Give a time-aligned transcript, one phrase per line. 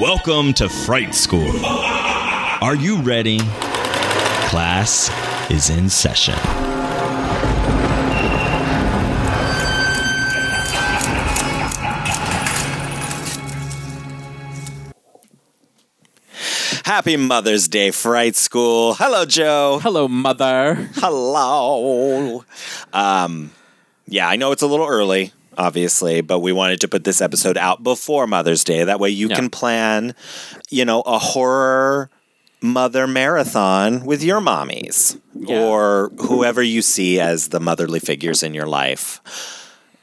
[0.00, 1.64] Welcome to Fright School.
[1.64, 3.38] Are you ready?
[4.48, 5.10] Class
[5.50, 6.65] is in session.
[16.86, 18.94] Happy Mother's Day, Fright School.
[18.94, 19.80] Hello, Joe.
[19.82, 20.76] Hello, mother.
[20.94, 22.44] Hello.
[22.92, 23.50] Um,
[24.06, 27.56] yeah, I know it's a little early, obviously, but we wanted to put this episode
[27.56, 28.84] out before Mother's Day.
[28.84, 29.34] That way you Yeah.
[29.34, 30.14] can plan,
[30.70, 32.08] you know, a horror
[32.62, 35.58] mother marathon with your mommies Yeah.
[35.64, 39.20] or whoever you see as the motherly figures in your life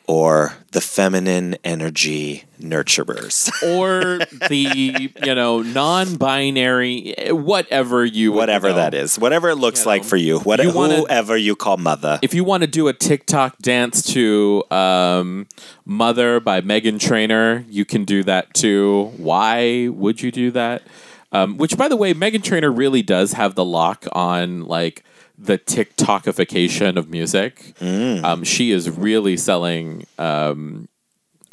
[0.07, 3.49] or the feminine energy nurturers.
[3.63, 8.31] Or the, you know, non binary, whatever you.
[8.31, 8.75] whatever know.
[8.75, 11.55] that is, whatever it looks You like know, for you, what, you wanna- whoever you
[11.55, 12.19] call mother.
[12.21, 15.47] If you want to do a TikTok dance to um,
[15.85, 19.11] Mother by Meghan Trainor, you can do that too.
[19.17, 20.83] Why would you do that?
[21.31, 25.03] Um, which, by the way, Meghan Trainor really does have the lock on like
[25.37, 27.73] the TikTokification of music.
[28.23, 30.87] Um, she is really selling um,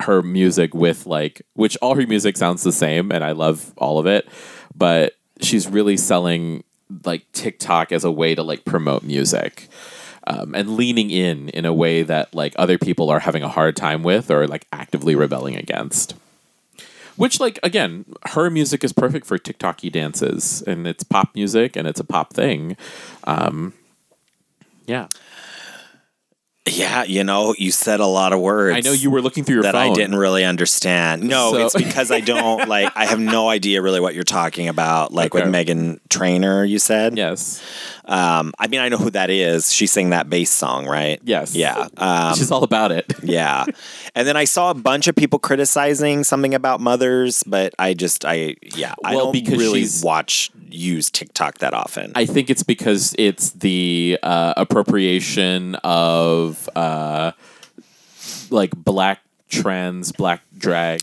[0.00, 3.98] her music with like, which all her music sounds the same, and I love all
[3.98, 4.28] of it.
[4.77, 6.64] But she's really selling
[7.05, 9.69] like TikTok as a way to like promote music
[10.27, 13.77] um, and leaning in in a way that like other people are having a hard
[13.77, 16.15] time with or like actively rebelling against.
[17.16, 21.87] Which, like, again, her music is perfect for TikToky dances, and it's pop music, and
[21.87, 22.78] it's a pop thing.
[23.25, 23.75] Um,
[24.91, 25.06] yeah,
[26.67, 28.77] Yeah, you know, you said a lot of words.
[28.77, 29.91] I know you were looking through your that phone.
[29.91, 31.23] I didn't really understand.
[31.23, 32.93] No, So- it's because I don't like.
[32.95, 35.12] I have no idea really what you're talking about.
[35.12, 37.17] Like with Meghan Trainor, you said.
[37.17, 37.62] Yes,
[38.10, 39.72] Um, I mean, I know who that is.
[39.72, 41.21] She sang that bass song, right?
[41.22, 41.54] Yes.
[41.54, 41.87] Yeah.
[41.97, 43.10] Um, she's all about it.
[43.22, 43.65] yeah.
[44.16, 48.25] And then I saw a bunch of people criticizing something about mothers, but I just,
[48.25, 52.10] I, yeah, I Well, don't because really watch use TikTok that often.
[52.16, 57.31] I think it's because it's the uh, appropriation of uh,
[58.50, 61.00] like black trans, black drag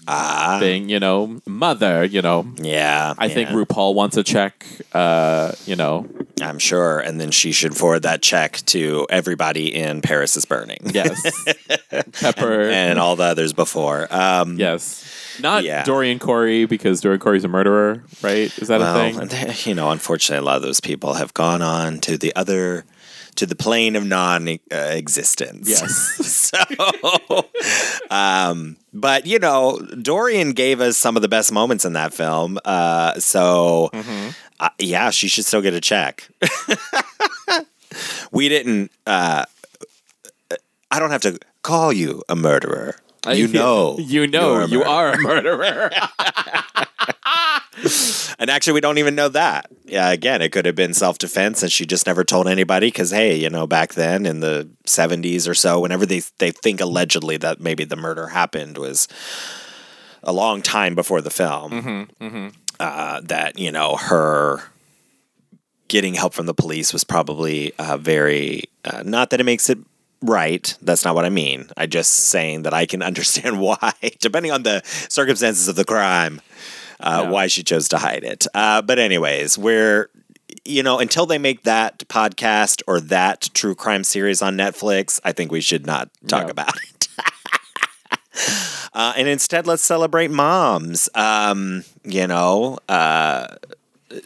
[0.59, 0.89] thing.
[0.89, 2.03] You know, mother.
[2.05, 3.13] You know, yeah.
[3.17, 3.49] I think.
[3.49, 4.65] RuPaul wants a check.
[4.93, 6.07] Uh, you know,
[6.41, 6.99] I'm sure.
[6.99, 10.79] And then she should forward that check to everybody in Paris is Burning.
[10.93, 11.45] yes,
[12.21, 12.61] Pepper.
[12.63, 14.07] and all the others before.
[14.13, 15.83] Um, yes, not Yeah.
[15.83, 18.55] Dorian Corey because Dorian Corey's a murderer, right?
[18.57, 19.19] Is that a thing?
[19.19, 22.85] and, you know, unfortunately, a lot of those people have gone on to the other,
[23.37, 25.69] to the plane of non-existence.
[25.69, 25.91] Yes.
[26.51, 27.45] so,
[28.11, 32.59] um, but you know, Dorian gave us some of the best moments in that film.
[32.65, 34.29] Uh, so, Mm-hmm.
[34.59, 36.27] uh, yeah, she should still get a check.
[38.31, 38.91] we didn't.
[39.05, 39.45] Uh,
[40.91, 42.95] I don't have to call you a murderer.
[43.35, 44.87] You know, you know, murderer.
[44.87, 45.89] are a murderer.
[48.39, 49.71] And actually, we don't even know that.
[49.85, 53.11] Yeah, again, it could have been self defense, and she just never told anybody because,
[53.11, 57.37] hey, you know, back then in the '70s or so, whenever they they think allegedly
[57.37, 59.07] that maybe the murder happened was
[60.23, 62.09] a long time before the film.
[62.79, 64.61] Uh, that you know her
[65.87, 69.79] getting help from the police was probably uh, very uh, not that it makes it
[70.21, 74.51] right that's not what i mean i just saying that i can understand why depending
[74.51, 76.41] on the circumstances of the crime
[76.99, 77.29] uh, Yeah.
[77.29, 80.09] why she chose to hide it uh, but anyways we're
[80.65, 85.31] you know until they make that podcast or that true crime series on netflix i
[85.31, 86.49] think we should not talk No.
[86.51, 87.07] about it
[88.93, 91.09] Uh, and instead, let's celebrate moms.
[91.13, 93.47] Um, you know, uh,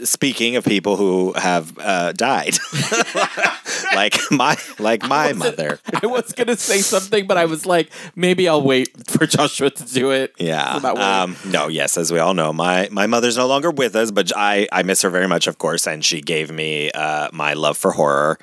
[0.04, 2.56] speaking of people who have uh, died,
[3.96, 5.80] like my like my mother.
[6.02, 9.86] I was gonna say something, but I was like, maybe I'll wait for Joshua to
[9.86, 10.34] do it.
[10.38, 10.80] Yeah.
[10.80, 11.68] So Um, no.
[11.68, 14.84] Yes, as we all know, my my mother's no longer with us, but I I
[14.84, 18.38] miss her very much, of course, and she gave me uh, my love for horror.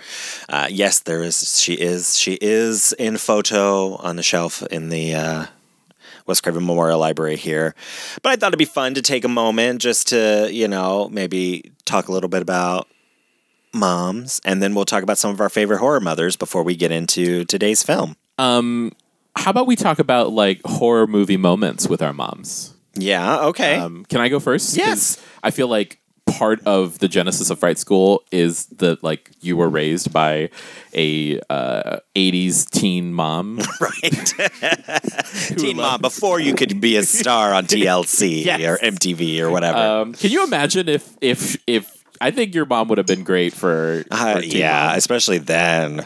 [0.49, 1.61] Uh, yes, there is.
[1.61, 2.19] She is.
[2.19, 5.49] She is in photo on the shelf in the.
[6.29, 7.75] Wes Craven Memorial Library here.
[8.23, 11.73] But I thought it'd be fun to take a moment just to, you know, maybe
[11.85, 12.87] talk a little bit about
[13.73, 16.93] moms, and then we'll talk about some of our favorite horror mothers before we get
[16.93, 18.17] into today's film.
[18.39, 18.93] Um,
[19.35, 22.75] how about we talk about like horror movie moments with our moms?
[22.95, 23.77] Yeah, okay.
[23.77, 24.77] Um, can I go first?
[24.77, 25.23] Yes.
[25.43, 26.01] I feel like
[26.33, 30.51] part of the genesis of Fright School is that like you were raised by
[30.95, 33.59] a uh, 80s teen mom.
[33.81, 34.35] right.
[35.59, 38.61] Teen Mom, before you could be a star on TLC Yes.
[38.63, 39.79] or MTV or whatever.
[39.79, 43.53] um, can you imagine if if if I think your mom would have been great
[43.55, 44.97] for, Uh, for yeah, mom.
[44.99, 46.05] especially then.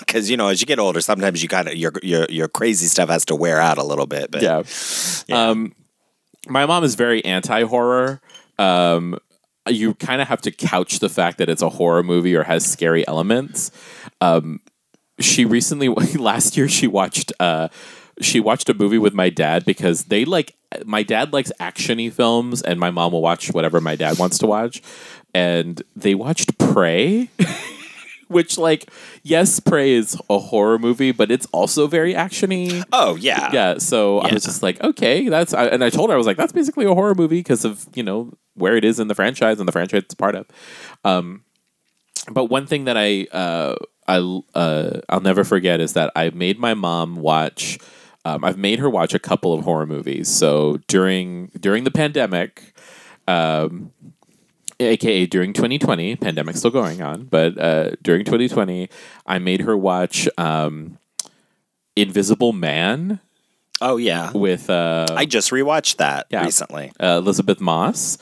[0.00, 2.86] Because you know, as you get older, sometimes you kind of your your your crazy
[2.86, 4.30] stuff has to wear out a little bit.
[4.30, 4.62] But yeah.
[5.30, 5.74] Um,
[6.48, 8.20] my mom is very anti horror.
[8.58, 9.18] Um,
[9.68, 12.64] you kind of have to couch the fact that it's a horror movie or has
[12.66, 13.70] scary elements.
[14.20, 14.60] Um,
[15.20, 15.88] she recently,
[16.18, 17.32] last year, she watched.
[17.40, 17.68] Uh,
[18.20, 22.62] she watched a movie with my dad because they like my dad likes actiony films
[22.62, 24.82] and my mom will watch whatever my dad wants to watch
[25.34, 27.30] and they watched Prey
[28.28, 28.90] which like
[29.22, 32.84] yes Prey is a horror movie but it's also very actiony.
[32.92, 36.14] Oh yeah, yeah so i was just like okay that's I, and i told her
[36.14, 38.98] i was like that's basically a horror movie because of you know where it is
[39.00, 40.46] in the franchise and the franchise it's part of.
[41.04, 41.44] Um
[42.30, 43.76] but one thing that i uh
[44.06, 44.18] i
[44.54, 47.78] uh i'll never forget is that i made my mom watch
[48.24, 50.28] um, i've made her watch a couple of horror movies.
[50.28, 52.74] So during during the pandemic
[53.26, 53.92] um
[54.80, 58.88] aka during 2020 pandemic still going on but uh, during 2020
[59.26, 60.98] i made her watch um,
[61.96, 63.20] invisible man
[63.80, 64.30] oh yeah.
[64.32, 66.44] with uh, I just rewatched that Yeah.
[66.44, 66.92] recently.
[67.00, 68.18] uh, elisabeth moss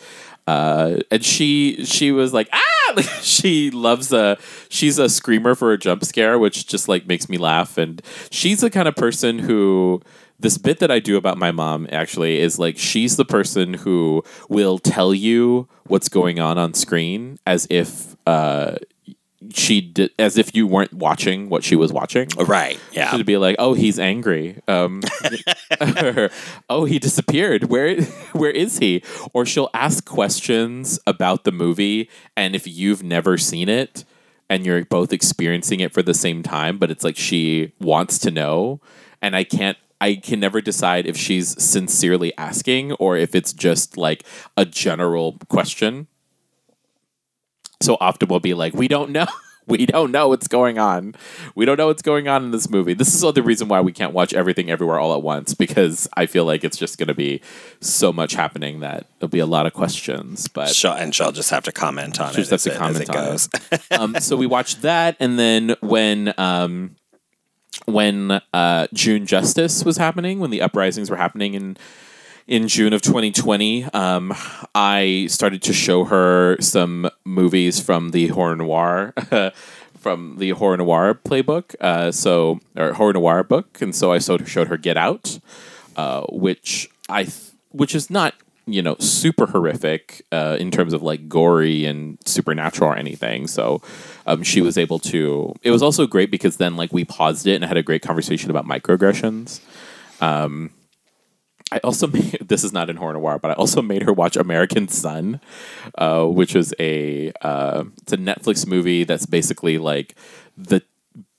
[0.46, 4.38] uh, and she she was like ah like she loves a
[4.68, 8.00] she's a screamer for a jump scare which just like makes me laugh and
[8.30, 10.00] she's the kind of person who
[10.38, 14.22] this bit that I do about my mom actually is like she's the person who
[14.48, 18.76] will tell you what's going on on screen as if uh,
[19.52, 22.28] she did as if you weren't watching what she was watching.
[22.36, 22.78] Right.
[22.92, 23.10] Yeah.
[23.10, 24.60] She'd be like, "Oh, he's angry.
[24.68, 25.02] Um,
[25.80, 26.30] or,
[26.70, 27.64] oh, he disappeared.
[27.64, 28.00] Where
[28.32, 29.02] where is he?"
[29.32, 34.04] Or she'll ask questions about the movie, and if you've never seen it
[34.48, 38.30] and you're both experiencing it for the same time, but it's like she wants to
[38.30, 38.80] know,
[39.20, 39.76] and I can't.
[40.00, 44.24] I can never decide if she's sincerely asking or if it's just like
[44.56, 46.06] a general question.
[47.82, 49.26] So often we'll be like, we don't know.
[49.68, 51.16] We don't know what's going on.
[51.56, 52.94] We don't know what's going on in this movie.
[52.94, 56.26] This is the reason why we can't watch everything everywhere all at once because I
[56.26, 57.40] feel like it's just going to be
[57.80, 60.46] so much happening that there'll be a lot of questions.
[60.46, 62.48] But She'll, and she'll just have to comment on She'll it.
[62.48, 63.48] just have to it- comment on goes.
[63.90, 66.94] um, so we watched that, and then when um,
[67.84, 71.76] when uh, June Justice was happening, when the uprisings were happening in
[72.48, 74.32] in June of 2020, um,
[74.72, 79.14] I started to show her some movies from the horror noir.
[79.98, 84.46] From the horror noir playbook, uh, so or horror noir book, and so I showed,
[84.46, 85.40] showed her Get Out,
[85.96, 88.34] uh, which I th- which is not
[88.66, 93.46] you know super horrific uh, in terms of like gory and supernatural or anything.
[93.46, 93.80] So
[94.26, 95.54] um, she was able to.
[95.62, 98.50] It was also great because then like we paused it and had a great conversation
[98.50, 99.60] about microaggressions.
[100.20, 100.70] Um,
[101.72, 104.36] I also made, this is not in horror noir, but I also made her watch
[104.36, 105.40] American Son,
[105.96, 110.16] uh, which is a uh, it's a Netflix movie that's basically like
[110.56, 110.82] the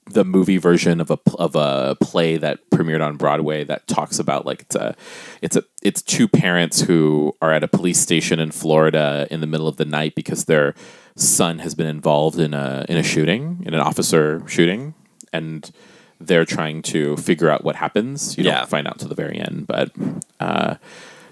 [0.09, 4.45] the movie version of a of a play that premiered on Broadway that talks about
[4.45, 4.95] like it's a
[5.41, 9.47] it's a it's two parents who are at a police station in Florida in the
[9.47, 10.73] middle of the night because their
[11.15, 14.93] son has been involved in a in a shooting in an officer shooting
[15.33, 15.71] and
[16.19, 18.37] they're trying to figure out what happens.
[18.37, 18.59] You Yeah.
[18.59, 19.91] don't find out to the very end, but
[20.39, 20.75] uh,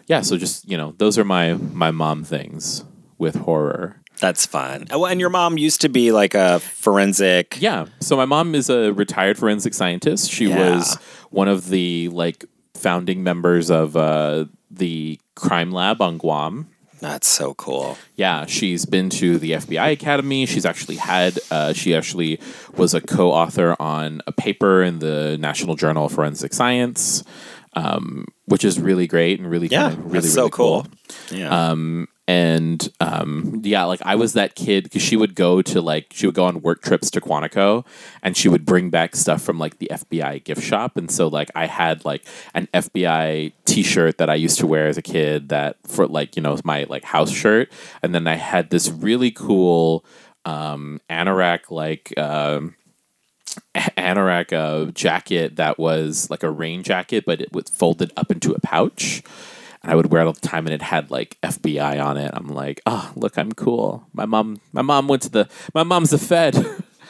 [0.07, 0.21] yeah.
[0.21, 2.83] So just you know, those are my my mom things
[3.17, 4.01] with horror.
[4.19, 4.87] That's fun.
[4.91, 7.57] Oh, and your mom used to be like a forensic.
[7.59, 7.85] Yeah.
[7.99, 10.31] So my mom is a retired forensic scientist.
[10.31, 10.75] She Yeah.
[10.75, 10.95] was
[11.31, 16.67] one of the like founding members of uh, the crime lab on Guam.
[17.01, 17.97] That's so cool.
[18.15, 20.45] Yeah, she's been to the FBI Academy.
[20.45, 22.39] She's actually had, uh, she actually
[22.77, 27.23] was a co author on a paper in the National Journal of Forensic Science,
[27.73, 30.87] um, which is really great and really, Yeah, kinda really, that's so really cool.
[31.31, 31.49] Yeah.
[31.69, 36.07] Um, and um, yeah, like I was that kid because she would go to like
[36.11, 37.85] she would go on work trips to Quantico,
[38.23, 41.51] and she would bring back stuff from like the FBI gift shop, and so like
[41.53, 45.77] I had like an FBI T-shirt that I used to wear as a kid that
[45.85, 50.03] for like you know my like house shirt, and then I had this really cool
[50.45, 52.17] um, anorak like.
[52.17, 52.75] Um,
[53.75, 58.53] anorak uh, jacket that was like a rain jacket, but it was folded up into
[58.53, 59.23] a pouch.
[59.85, 62.31] And I would wear it all the time, and it had like FBI on it.
[62.33, 64.07] I'm like, oh, look, I'm cool.
[64.13, 66.57] My mom, my mom went to the, my mom's the Fed.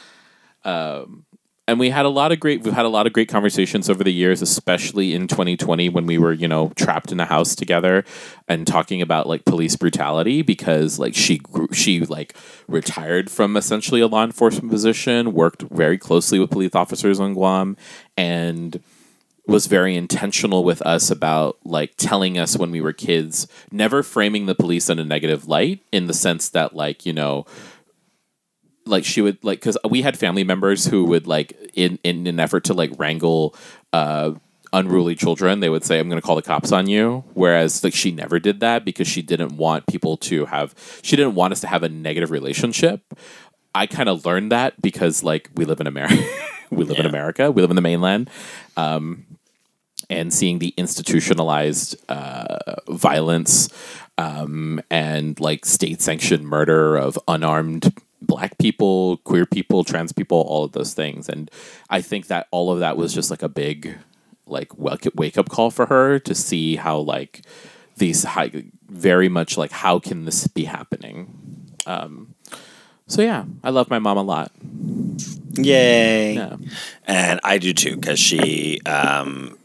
[0.64, 1.24] um,
[1.66, 4.04] and we had a lot of great we've had a lot of great conversations over
[4.04, 8.04] the years especially in 2020 when we were you know trapped in a house together
[8.46, 12.36] and talking about like police brutality because like she grew, she like
[12.68, 17.76] retired from essentially a law enforcement position worked very closely with police officers on Guam
[18.16, 18.80] and
[19.46, 24.46] was very intentional with us about like telling us when we were kids never framing
[24.46, 27.46] the police in a negative light in the sense that like you know
[28.86, 32.40] like she would like because we had family members who would like in in an
[32.40, 33.54] effort to like wrangle
[33.92, 34.32] uh
[34.72, 37.94] unruly children they would say i'm going to call the cops on you whereas like
[37.94, 41.60] she never did that because she didn't want people to have she didn't want us
[41.60, 43.00] to have a negative relationship.
[43.74, 46.16] I kind of learned that because like we live in america
[46.70, 48.28] we live in america we live in the mainland
[48.76, 49.35] um
[50.08, 52.58] and seeing the institutionalized uh,
[52.88, 53.68] violence
[54.18, 60.64] um, and like state sanctioned murder of unarmed black people, queer people, trans people, all
[60.64, 61.28] of those things.
[61.28, 61.50] And
[61.90, 63.98] I think that all of that was just like a big
[64.46, 67.42] like wake wake up call for her to see how like
[67.96, 68.50] these high,
[68.88, 71.76] very much like how can this be happening.
[71.86, 72.34] Um,
[73.06, 74.52] so yeah, I love my mom a lot.
[75.52, 76.34] Yay.
[76.34, 76.56] Yeah.
[77.06, 79.56] And I do too, because she um,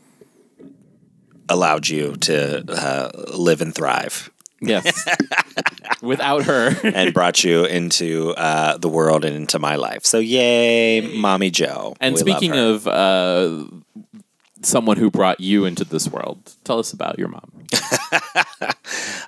[1.51, 4.29] allowed you to uh, live and thrive
[4.61, 5.07] Yes.
[6.03, 6.75] Without her.
[6.83, 10.05] and brought you into uh, the world and into my life.
[10.05, 11.95] So, yay, Mommy Joe.
[11.99, 13.65] And We speaking of uh,
[14.61, 17.51] someone who brought you into this world, tell us about your mom.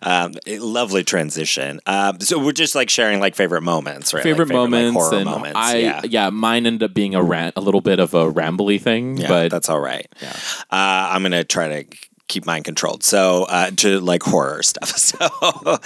[0.04, 1.80] um, lovely transition.
[1.88, 4.20] Um, so, we're just like sharing like favorite moments, right?
[4.20, 5.58] Like, Favorite, moments horror and moments.
[5.58, 6.02] I yeah.
[6.04, 6.30] yeah.
[6.30, 9.50] mine ended up being a rant, a little bit of a rambly thing, Yeah, but
[9.52, 10.08] that's all right.
[10.22, 10.36] yeah.
[10.72, 13.04] Uh, I'm gonna try to keep mine controlled.
[13.04, 14.94] So uh, to like horror stuff.
[15.04, 15.80] So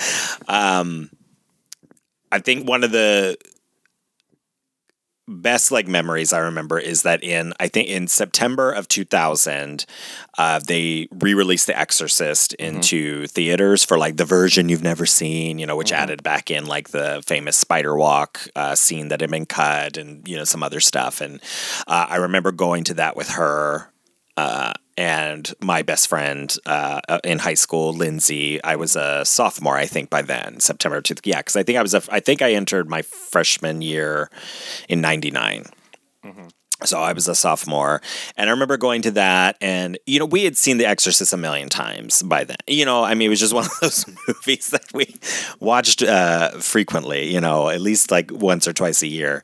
[0.47, 1.09] um,
[2.31, 3.37] I think one of the
[5.27, 9.85] best like memories I remember is that in I think in September of 2000,
[10.37, 15.59] uh, they re-released The Exorcist into theaters for like the version you've never seen.
[15.59, 19.31] You know, which added back in like the famous spider walk uh, scene that had
[19.31, 21.21] been cut and you know some other stuff.
[21.21, 21.41] And
[21.87, 23.91] uh, I remember going to that with her
[24.37, 28.61] uh, and my best friend uh, uh, in high school, Lindsay.
[28.63, 31.15] I was a sophomore, I think, by then, September two.
[31.23, 32.01] Yeah, because I think I was a.
[32.09, 34.29] I think I entered my freshman year
[34.89, 35.65] in '99.
[36.83, 38.01] So I was a sophomore,
[38.35, 41.37] and I remember going to that, and you know we had seen The Exorcist a
[41.37, 42.57] million times by then.
[42.67, 45.15] You know, I mean, it was just one of those movies that we
[45.59, 47.33] watched uh, frequently.
[47.33, 49.43] You know, at least like once or twice a year.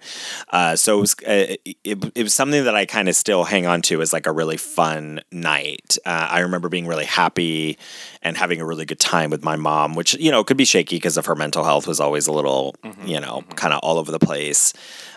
[0.50, 3.66] Uh, so it was uh, it, it was something that I kind of still hang
[3.66, 5.98] on to as like a really fun night.
[6.06, 7.80] Uh, I remember being really happy
[8.22, 10.98] and having a really good time with my mom, which you know could be shaky
[10.98, 12.76] because of her mental health was always a little
[13.06, 14.74] you know kind of all over the place.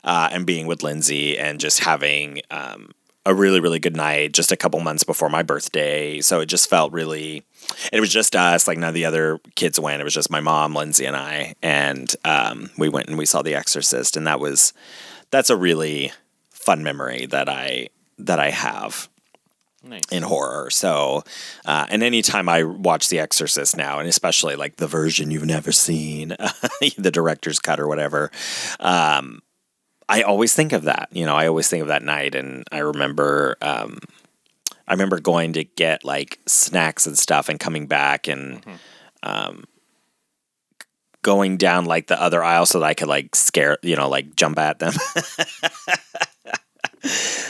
[0.06, 2.92] Uh, and being with Lindsay and just having um,
[3.26, 6.20] a really really good night just a couple months before my birthday.
[6.20, 7.42] So it just felt really.
[7.92, 10.00] It was just us, like none of the other kids went.
[10.00, 13.42] It was just my mom, Lindsay, and I, and um, we went and we saw
[13.42, 14.72] The Exorcist, and that was
[15.30, 16.12] that's a really
[16.50, 19.08] fun memory that I that I have
[19.82, 20.02] Nice.
[20.10, 20.68] in horror.
[20.70, 21.22] So,
[21.64, 25.70] uh, and anytime I watch The Exorcist now, and especially like the version you've never
[25.72, 26.28] seen,
[26.98, 28.30] the director's cut or whatever,
[28.80, 29.42] um,
[30.08, 31.08] I always think of that.
[31.12, 33.56] You know, I always think of that night, and I remember.
[33.60, 33.98] Um,
[34.88, 38.64] I remember going to get like snacks and stuff and coming back and
[39.24, 39.64] um,
[41.22, 44.36] going down like the other aisle so that I could like scare, you know, like
[44.36, 44.92] jump at them.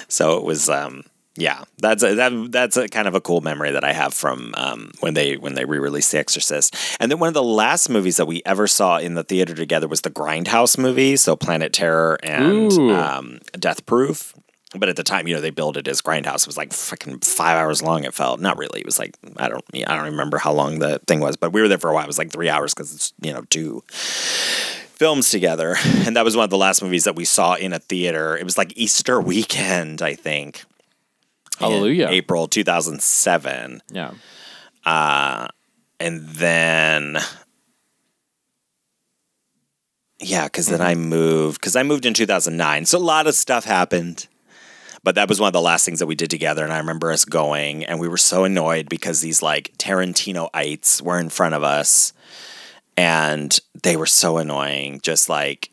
[0.09, 1.03] so it was um
[1.37, 4.55] yeah, that's a, that that's a kind of a cool memory that I have from
[4.57, 6.75] um, when they when they re-released The Exorcist.
[6.99, 9.87] And then one of the last movies that we ever saw in the theater together
[9.87, 14.35] was the Grindhouse movie, so Planet Terror and um, Death Proof.
[14.75, 16.43] But at the time, you know, they billed it as Grindhouse.
[16.43, 18.05] It was like fucking five hours long.
[18.05, 18.81] It felt not really.
[18.81, 21.61] It was like I don't I don't remember how long the thing was, but we
[21.61, 22.05] were there for a while.
[22.05, 25.77] It was like three hours because it's you know two films together,
[26.07, 28.37] and that was one of the last movies that we saw in a theater.
[28.37, 30.65] It was like Easter weekend, I think.
[31.59, 32.09] Hallelujah.
[32.09, 33.83] April 2007.
[33.91, 34.13] Yeah.
[34.85, 35.49] Uh,
[35.99, 37.19] and then,
[40.19, 41.09] yeah, because then I mm-hmm.
[41.09, 42.87] moved, because I moved in 2009.
[42.87, 44.29] So a lot of stuff happened.
[45.03, 46.65] But that was one of the last things that we did together.
[46.65, 51.21] And I remember us going, and we were so annoyed because these like Tarantinoites were
[51.21, 52.13] in front of us.
[52.97, 55.71] And they were so annoying, just like,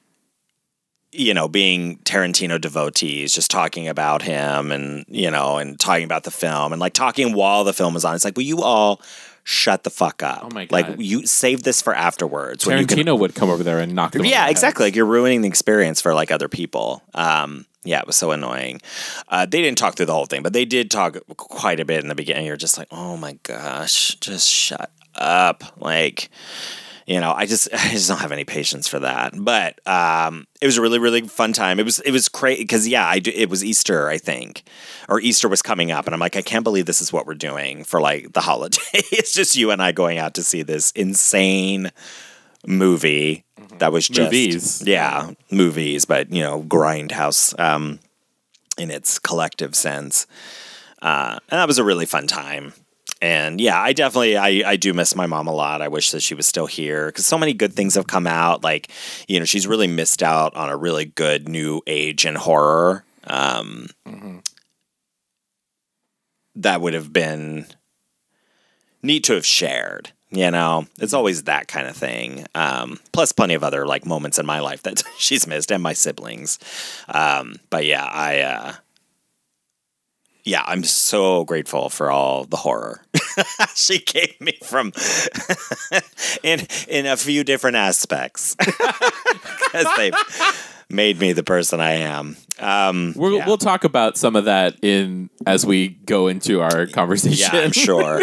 [1.13, 6.23] you know, being Tarantino devotees, just talking about him and, you know, and talking about
[6.23, 8.15] the film and like talking while the film was on.
[8.15, 9.01] It's like, will you all
[9.43, 10.39] shut the fuck up.
[10.43, 10.71] Oh my God.
[10.71, 12.65] Like you save this for afterwards.
[12.65, 14.25] when you can- Tarantino would come over there and knock them.
[14.25, 14.85] yeah, exactly.
[14.85, 14.91] heads.
[14.91, 17.03] Like you're ruining the experience for like other people.
[17.13, 18.79] Um, yeah, it was so annoying.
[19.27, 22.01] Uh, they didn't talk through the whole thing, but they did talk quite a bit
[22.01, 22.45] in the beginning.
[22.45, 25.63] You're just like, oh my gosh, just shut up.
[25.77, 26.29] Like,
[27.05, 29.33] you know, I just I just don't have any patience for that.
[29.37, 31.79] But um, it was a really really fun time.
[31.79, 34.63] It was it was crazy because yeah, I do, it was Easter I think,
[35.09, 37.33] or Easter was coming up, and I'm like, I can't believe this is what we're
[37.35, 38.79] doing for like the holiday.
[38.93, 41.91] it's just you and I going out to see this insane
[42.65, 43.43] movie
[43.79, 44.83] that was just Movies.
[44.87, 47.99] yeah movies but you know grindhouse um
[48.77, 50.25] in its collective sense
[51.01, 52.71] uh and that was a really fun time
[53.21, 56.21] and yeah i definitely i i do miss my mom a lot i wish that
[56.21, 58.89] she was still here because so many good things have come out like
[59.27, 63.87] you know she's really missed out on a really good new age in horror um
[66.55, 67.65] that would have been
[69.01, 70.11] neat to have shared.
[70.29, 72.47] You know, it's always that kind of thing.
[72.55, 75.93] Um, plus, plenty of other like moments in my life that she's missed, and my
[75.93, 76.57] siblings.
[77.07, 78.73] Um, but yeah, I, uh,
[80.43, 83.03] yeah, I'm so grateful for all the horror
[83.75, 84.91] she gave me from
[86.43, 90.13] in in a few different aspects because they've
[90.89, 92.37] made me the person I am.
[92.59, 93.47] Um, We're, yeah.
[93.47, 97.49] We'll talk about some of that in as we go into our conversation.
[97.53, 98.21] Yeah, I'm sure.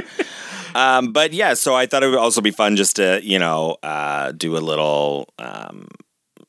[0.75, 3.77] um, but yeah, so I thought it would also be fun just to you know
[3.83, 5.29] uh, do a little.
[5.39, 5.89] Um,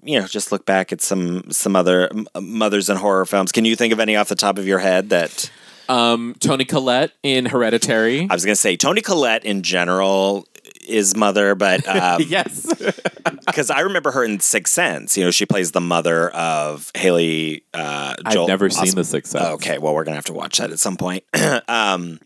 [0.03, 2.09] you know, just look back at some some other
[2.39, 3.51] mothers in horror films.
[3.51, 5.51] Can you think of any off the top of your head that
[5.91, 8.27] Um, Toni Collette in Hereditary.
[8.29, 8.77] I was going to say?
[8.77, 10.47] Toni Collette in general
[10.87, 12.73] is mother, but um, yes.
[13.45, 15.17] because I remember her in Sixth Sense.
[15.17, 17.63] You know, she plays the mother of Haley.
[17.73, 19.45] Uh, I've Joel never seen The Sixth Sense.
[19.45, 21.23] Okay, well, we're gonna have to watch that at some point.
[21.67, 22.19] um,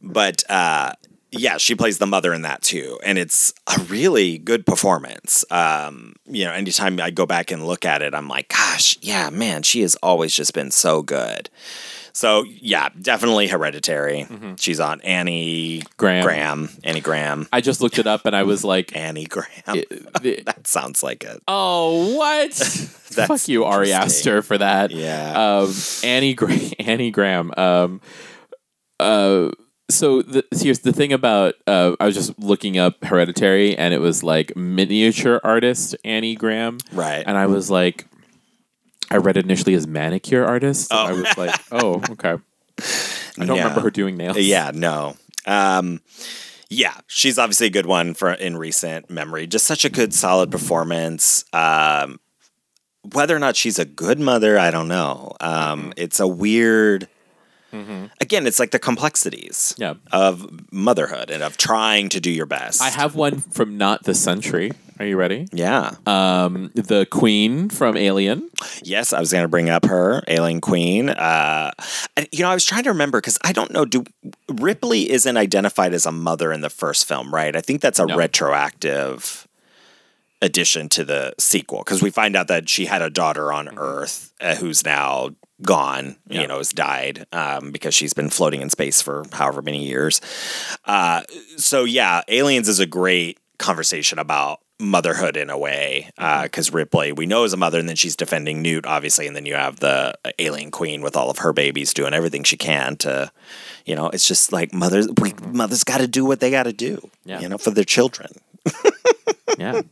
[0.00, 0.92] but uh,
[1.30, 5.44] yeah, she plays the mother in that too, and it's a really good performance.
[5.50, 9.30] Um, you know, anytime I go back and look at it, I'm like, gosh, yeah,
[9.30, 11.50] man, she has always just been so good.
[12.12, 14.26] So yeah, definitely Hereditary.
[14.58, 15.92] She's on Annie Mm-hmm.
[15.96, 16.24] Graham.
[16.24, 19.48] Graham, Annie Graham, I just looked it up and I was like, Annie Graham.
[20.22, 21.42] the- that sounds like it.
[21.48, 22.52] oh, what?
[23.12, 23.92] Fuck you, Ari.
[23.92, 24.90] Aster, for that.
[24.90, 25.32] Yeah.
[25.60, 25.72] Um,
[26.04, 27.52] Annie, Gra- Annie Graham.
[27.56, 28.00] Um,
[29.00, 29.50] uh,
[29.90, 33.98] so the, here's the thing about uh, I was just looking up Hereditary and it
[34.00, 37.22] was like miniature artist Annie Graham, Right.
[37.26, 38.06] And I was like,
[39.12, 40.88] I read it initially as manicure artist.
[40.92, 40.96] Oh.
[41.06, 42.36] I was like, oh, okay.
[43.38, 44.38] I don't remember her doing nails.
[44.38, 45.16] Yeah, no.
[45.46, 46.00] Um,
[46.70, 49.46] yeah, she's obviously a good one for in recent memory.
[49.46, 51.44] Just such a good, solid performance.
[51.52, 52.20] Um,
[53.12, 55.32] whether or not she's a good mother, I don't know.
[55.40, 57.08] Um, It's a weird.
[58.20, 59.94] Again, it's like the complexities Yeah.
[60.12, 62.82] of motherhood and of trying to do your best.
[62.82, 64.72] I have one from not the century.
[65.02, 65.48] Are you ready?
[65.52, 65.96] yeah.
[66.06, 68.48] Um, the Queen from Alien.
[68.84, 71.08] Yes, I was going to bring up her, Alien Queen.
[71.08, 71.72] Uh,
[72.30, 73.84] you know, I was trying to remember because I don't know.
[73.84, 74.04] Do
[74.48, 77.56] Ripley isn't identified as a mother in the first film, right?
[77.56, 78.16] I think that's a No.
[78.16, 79.48] retroactive
[80.40, 84.32] addition to the sequel because we find out that she had a daughter on Earth
[84.40, 85.30] uh, who's now
[85.62, 86.14] gone.
[86.30, 90.20] You know, has died um, because she's been floating in space for however many years.
[90.84, 91.22] Uh,
[91.56, 96.42] so yeah, Aliens is a great conversation about motherhood in a way uh, mm-hmm.
[96.44, 99.46] because Ripley we know is a mother and then she's defending Newt obviously and then
[99.46, 102.96] you have the uh, alien queen with all of her babies doing everything she can
[102.96, 103.30] to
[103.86, 106.72] you know it's just like mothers we, mothers got to do what they got to
[106.72, 107.40] do Yeah.
[107.40, 108.32] you know for their children
[109.58, 109.82] Yeah.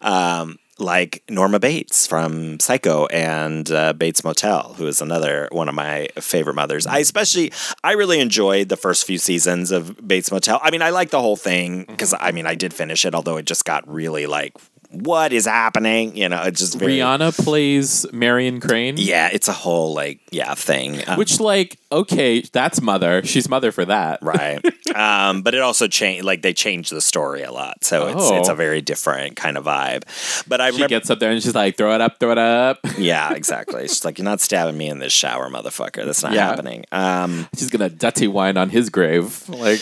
[0.00, 5.74] um, like Norma Bates from Psycho and uh, Bates Motel, who is another one of
[5.74, 6.86] my favorite mothers.
[6.86, 10.58] I especially, I really enjoyed the first few seasons of Bates Motel.
[10.62, 13.36] I mean, I like the whole thing because I mean, I did finish it, although
[13.36, 14.54] it just got really like,
[15.02, 16.16] what is happening?
[16.16, 16.98] You know, it's just very.
[16.98, 18.94] Rihanna plays Marion Crane.
[18.96, 21.02] Yeah, it's a whole like yeah thing.
[21.08, 23.22] Um, Which, like, okay, that's mother.
[23.24, 24.20] She's mother for that.
[24.22, 28.30] right um but it also changed like they changed the story a lot so it's
[28.30, 28.52] it's Oh.
[28.52, 30.04] a very different kind of vibe
[30.46, 32.38] but i She remember gets up there and she's like, throw it up, throw it
[32.38, 32.78] up.
[32.98, 36.46] yeah exactly She's like you're not stabbing me in this shower motherfucker that's not Yeah.
[36.48, 39.48] happening um She's gonna dirty wine on his grave.
[39.48, 39.80] Like,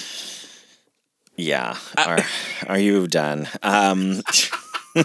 [1.36, 2.18] yeah are,
[2.68, 4.22] are you done um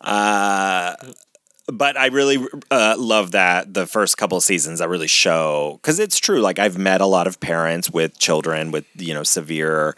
[0.00, 0.94] uh
[1.72, 2.38] but I really
[2.70, 6.40] uh, love that the first couple of seasons that really show because it's true.
[6.40, 9.96] Like I've met a lot of parents with children with you know severe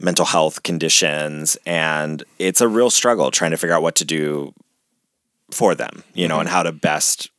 [0.00, 4.54] mental health conditions, and it's a real struggle trying to figure out what to do
[5.50, 6.02] for them.
[6.14, 7.30] You know, and how to best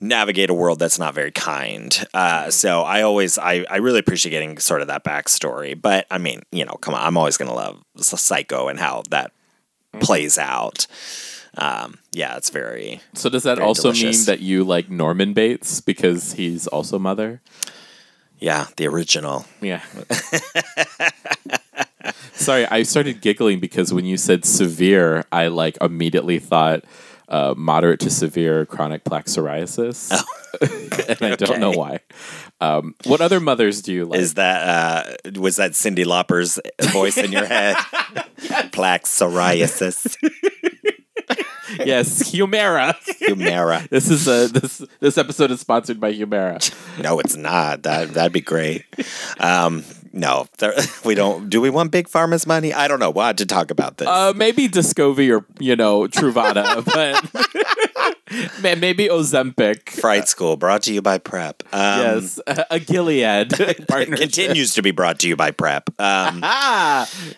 [0.00, 2.06] navigate a world that's not very kind.
[2.12, 5.80] Uh, so I always, I, I really appreciate getting sort of that backstory.
[5.80, 9.02] But I mean, you know, come on, I'm always going to love Psycho and how
[9.10, 9.32] that
[10.00, 10.86] plays out.
[11.56, 13.00] Um, yeah, it's very.
[13.14, 14.26] So does that also delicious.
[14.26, 17.40] mean that you like Norman Bates because he's also mother?
[18.38, 19.46] Yeah, the original.
[19.60, 19.82] Yeah.
[22.32, 26.84] Sorry, I started giggling because when you said severe, I like immediately thought
[27.28, 30.10] uh, moderate to severe chronic plaque psoriasis,
[31.08, 32.00] and I don't know why.
[32.60, 34.20] Um, what other mothers do you like?
[34.20, 36.58] Is that uh, was that Cyndi Lauper's
[36.90, 37.76] voice in your head?
[38.72, 40.16] Plaque psoriasis,
[41.84, 42.94] yes, Humira.
[43.20, 43.88] Humira.
[43.88, 46.72] this is a this this episode is sponsored by Humira.
[47.02, 47.82] No, it's not.
[47.82, 48.84] That that'd be great.
[49.38, 50.74] Um, no, there,
[51.04, 51.50] we don't.
[51.50, 52.72] Do we want big pharma's money?
[52.72, 53.10] I don't know.
[53.10, 54.08] We'll have to talk about this.
[54.08, 59.90] Uh, maybe Descovy or you know Truvada, but ma- maybe Ozempic.
[59.90, 61.62] Fright School, brought to you by Prep.
[61.72, 63.50] Um, yes, a Gilead
[63.88, 64.18] partnership.
[64.22, 65.90] continues to be brought to you by Prep.
[66.00, 66.44] Um,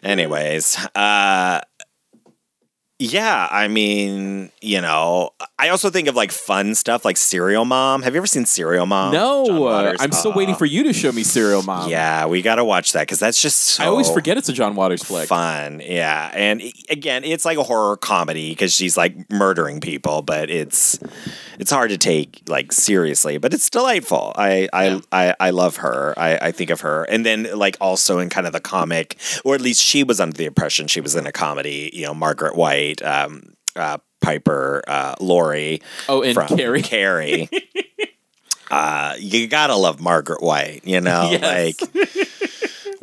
[0.03, 1.61] anyways, uh,
[2.99, 8.01] yeah, I mean, you know, I also think of like fun stuff like Serial Mom.
[8.03, 9.13] Have you ever seen Serial Mom?
[9.13, 10.37] No, uh, I'm still Aw.
[10.37, 11.91] waiting for you to show me Serial Mom.
[11.91, 14.53] Yeah, we got to watch that because that's just so I always forget it's a
[14.55, 15.29] John Waters flick.
[15.29, 15.83] fun.
[15.85, 20.99] Yeah, and again, it's like a horror comedy because she's like murdering people, but it's
[21.59, 24.33] it's hard to take like seriously, but it's delightful.
[24.37, 25.01] I I Yeah.
[25.13, 26.15] I, I love her.
[26.17, 29.55] I, I think of her, and then like also in kind of the comic, or
[29.55, 31.91] at least she was under the impression she was in a comedy.
[31.93, 32.86] You know, Margaret White.
[33.03, 36.83] Um, uh, Piper, uh, Laurie, Oh, and from Carrie.
[36.83, 37.49] Carrie.
[38.71, 41.81] uh, you gotta love Margaret White, you know, Yes.
[41.81, 42.36] like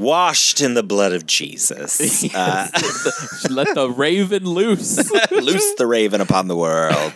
[0.04, 2.24] washed in the blood of Jesus.
[2.36, 2.68] Uh,
[3.50, 4.98] Let the raven loose.
[5.32, 7.14] loose the raven upon the world.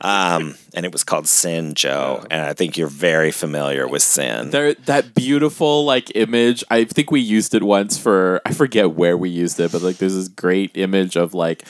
[0.00, 2.24] Um, and it was called Sin, Joe.
[2.30, 4.50] And I think you're very familiar with Sin.
[4.50, 6.64] there, that beautiful like image.
[6.70, 9.98] I think we used it once for I forget where we used it, but like
[9.98, 11.64] there's this great image of like.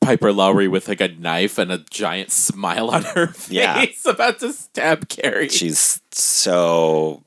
[0.00, 3.84] Piper Laurie with like a knife and a giant smile on her face, Yeah.
[4.04, 5.48] about to stab Carrie.
[5.48, 7.22] She's so,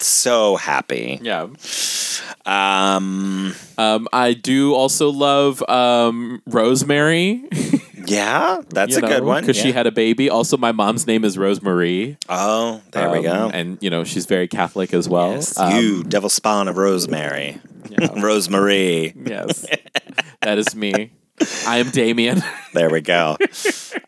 [0.00, 1.18] so happy.
[1.22, 1.46] yeah.
[2.44, 7.44] Um, Um, I do also love um, Rosemary.
[8.06, 9.42] yeah, that's a good one.
[9.42, 10.30] because she had a baby.
[10.30, 12.16] Also, my mom's name is Rosemary.
[12.28, 13.50] Oh, there we Um, go.
[13.52, 15.32] And you know she's very Catholic as well.
[15.32, 17.58] Yes, Um, you, devil spawn of Rosemary.
[17.90, 18.08] Yeah.
[18.20, 19.12] Rosemary.
[19.24, 19.66] yes,
[20.42, 21.12] that is me.
[21.66, 22.42] I am Damien.
[22.72, 23.36] There we go.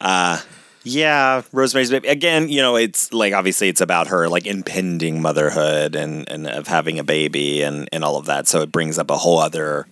[0.01, 0.41] uh,
[0.85, 2.09] yeah, Rosemary's Baby.
[2.09, 6.67] Again, you know, it's like obviously it's about her like impending motherhood and, and of
[6.67, 8.49] having a baby and, and all of that.
[8.49, 9.87] So it brings up a whole other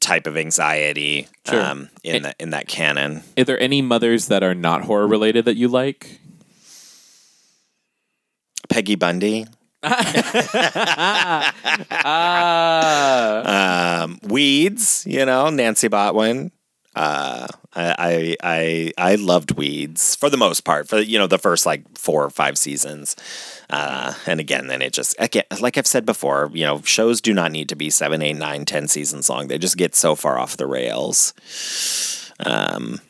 [0.00, 1.62] type of anxiety Sure.
[1.62, 3.22] um, in that in that canon.
[3.36, 6.20] Are there any mothers that are not horror related that you like?
[8.68, 9.46] Peggy Bundy,
[13.02, 16.50] Ah, um, Weeds, you know, Nancy Botwin.
[16.96, 21.38] Uh, I, I I I loved Weeds for the most part for you know the
[21.38, 23.14] first like four or five seasons,
[23.70, 27.32] uh, and again then it just again like I've said before you know shows do
[27.32, 30.36] not need to be seven eight nine ten seasons long they just get so far
[30.38, 31.32] off the rails.
[32.44, 33.00] Um,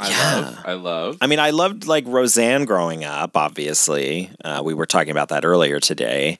[0.00, 0.34] I Yeah.
[0.34, 0.58] love.
[0.64, 1.18] I love.
[1.20, 3.36] I mean, I loved like Roseanne growing up.
[3.36, 6.38] Obviously, uh, we were talking about that earlier today.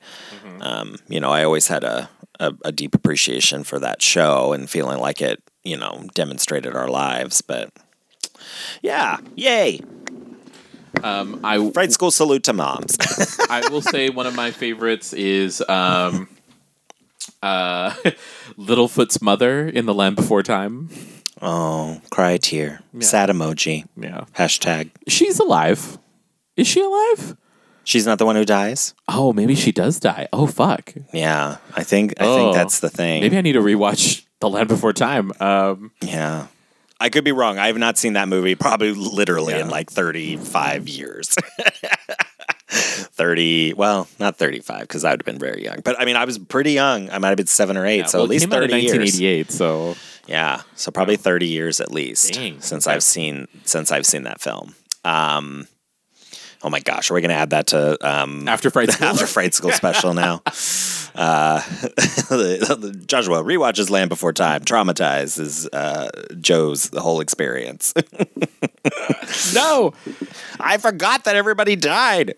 [0.61, 2.09] Um, you know, I always had a,
[2.41, 6.89] a a deep appreciation for that show and feeling like it, you know, demonstrated our
[6.89, 7.41] lives.
[7.43, 7.71] But
[8.83, 9.81] yeah, yay!
[11.03, 12.97] Um, I Fright school salute to moms.
[13.51, 16.29] I will say one of my favorites is um,
[17.43, 17.91] uh,
[18.57, 20.89] Littlefoot's mother in The Land Before Time.
[21.43, 22.81] oh, cry a tear.
[23.01, 23.87] Sad emoji.
[23.97, 24.91] Yeah, Hashtag.
[25.09, 25.99] she's alive.
[26.57, 27.37] Is she alive?
[27.87, 28.95] She's not the one who dies.
[29.09, 30.27] Oh, maybe she does die.
[30.33, 30.95] Oh, fuck.
[31.13, 33.21] Yeah, I think I Oh, think that's the thing.
[33.21, 35.33] Maybe I need to rewatch The Land Before Time.
[35.41, 36.49] Um, Yeah.
[37.01, 37.59] I could be wrong.
[37.59, 41.35] I have not seen that movie probably literally in like 35 years.
[42.69, 45.81] 30, well, not 35 because I would have been very young.
[45.83, 47.09] But I mean, I was pretty young.
[47.09, 48.01] I might have been seven or eight.
[48.01, 48.93] yeah, so well, at least came out 30 years.
[48.93, 49.51] 1988.
[49.51, 50.61] So Yeah.
[50.75, 52.61] So probably 30 years at least Dang.
[52.61, 54.75] since I've seen since I've seen that film.
[55.05, 55.69] Um,
[56.65, 59.07] oh my gosh, are we going to add that to um, after Fright School.
[59.07, 60.43] after Fright School special now.
[61.15, 61.61] Uh,
[63.07, 66.09] Joshua rewatches Land Before Time, traumatizes uh,
[66.41, 67.93] Joe's the whole experience.
[69.55, 69.93] no,
[70.59, 72.35] I forgot that everybody died.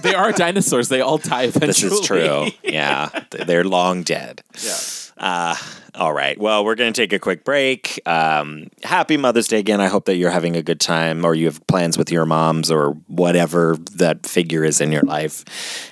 [0.00, 0.88] they are dinosaurs.
[0.88, 1.90] They all die eventually.
[1.90, 2.46] this is true.
[2.62, 4.42] Yeah, they're long dead.
[4.62, 4.76] Yeah.
[5.16, 5.54] Uh,
[5.94, 6.38] all right.
[6.38, 8.00] Well, we're going to take a quick break.
[8.04, 9.80] Um, happy Mother's Day again.
[9.80, 12.70] I hope that you're having a good time or you have plans with your moms
[12.70, 15.44] or whatever that figure is in your life.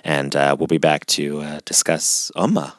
[0.05, 2.75] And uh, we'll be back to uh, discuss Umma.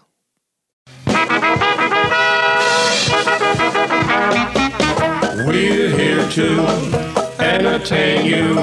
[5.46, 6.66] We're here to
[7.40, 8.56] entertain you.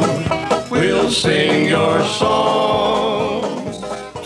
[0.71, 3.10] We'll sing your songs.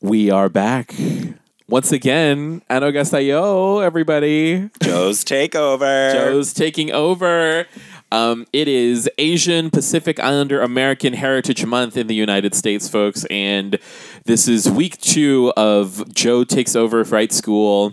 [0.00, 0.94] We are back
[1.68, 2.62] once again.
[2.70, 4.70] Annyeonghaseyo, everybody.
[4.80, 6.12] Joe's Takeover.
[6.12, 7.66] Joe's taking over.
[8.12, 13.76] Um, it is Asian Pacific Islander American Heritage Month in the United States, folks, and
[14.24, 17.92] this is week two of Joe Takes Over Fright School.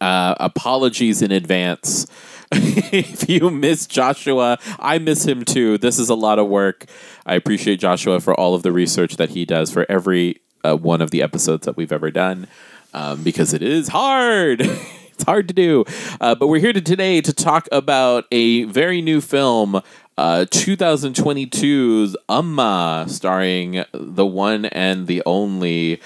[0.00, 2.06] Uh, apologies in advance.
[2.52, 5.78] if you miss Joshua, I miss him too.
[5.78, 6.84] This is a lot of work.
[7.26, 11.00] I appreciate Joshua for all of the research that he does for every uh, one
[11.00, 12.46] of the episodes that we've ever done
[12.94, 14.60] um, because it is hard.
[15.22, 15.84] it's hard to do.
[16.20, 19.76] Uh, but we're here to today to talk about a very new film,
[20.18, 26.00] uh, 2022's Umma, starring the one and the only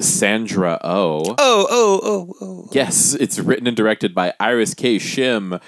[0.00, 1.34] Sandra Oh.
[1.38, 2.68] Oh, oh, oh, oh.
[2.72, 4.96] Yes, it's written and directed by Iris K.
[4.96, 5.60] Shim,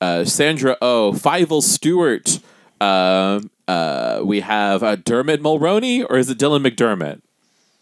[0.00, 2.40] uh, Sandra Oh, Fivel Stewart.
[2.80, 7.20] Uh, uh, we have uh, Dermot Mulroney, or is it Dylan McDermott?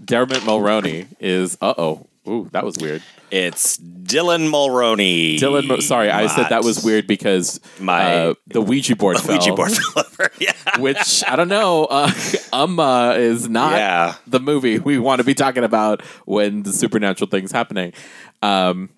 [0.04, 1.56] Dermot Mulroney is.
[1.60, 2.06] Uh oh.
[2.28, 3.02] Ooh, that was weird.
[3.32, 5.38] It's Dylan Mulroney.
[5.38, 9.38] Dylan, sorry, I said that was weird because My- uh, the Ouija board fell.
[9.38, 10.30] Ouija board fell over.
[10.38, 10.52] Yeah.
[10.78, 11.86] which I don't know.
[11.86, 12.06] Uh,
[12.52, 14.14] Umma is not Yeah.
[14.28, 17.92] the movie we want to be talking about when the supernatural thing's happening.
[18.40, 18.90] Um,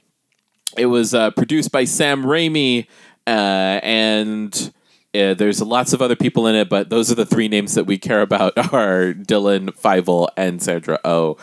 [0.77, 2.87] it was uh, produced by Sam Raimi,
[3.27, 4.73] uh, and
[5.15, 7.85] uh, there's lots of other people in it, but those are the three names that
[7.85, 11.37] we care about: are Dylan Fivel and Sandra Oh.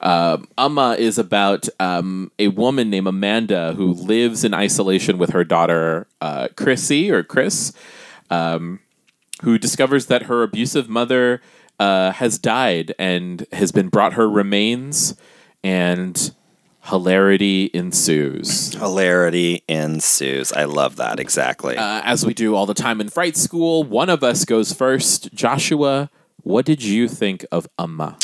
[0.00, 5.42] Um, Umma is about um, a woman named Amanda who lives in isolation with her
[5.42, 7.72] daughter uh, Chrissy or Chris
[8.30, 8.80] um,
[9.42, 11.40] who discovers that her abusive mother
[11.78, 15.14] uh, has died and has been brought her remains,
[15.62, 16.34] and
[16.88, 18.74] hilarity ensues.
[18.74, 20.52] Hilarity ensues.
[20.52, 21.20] I love that.
[21.20, 21.76] Exactly.
[21.76, 25.32] Uh, as we do all the time in Fright School, one of us goes first.
[25.34, 26.10] Joshua,
[26.42, 28.16] what did you think of Umma?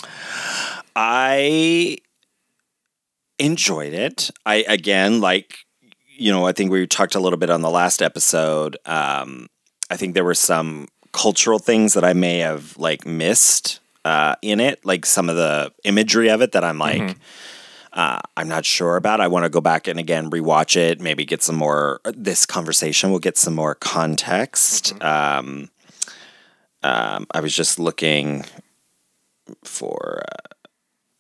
[0.97, 1.99] I
[3.39, 4.31] enjoyed it.
[4.47, 5.59] I again like
[6.17, 8.77] you know, I think we talked a little bit on the last episode.
[8.87, 9.49] Um,
[9.91, 14.61] I think there were some cultural things that I may have like missed uh, in
[14.61, 17.17] it, like some of the imagery of it that I'm like,
[17.95, 19.21] uh, I'm not sure about.
[19.21, 22.01] I want to go back and again rewatch it, maybe get some more.
[22.05, 25.01] This conversation will get some more context.
[25.03, 25.71] Um,
[26.83, 28.45] um, I was just looking
[29.63, 30.67] for uh,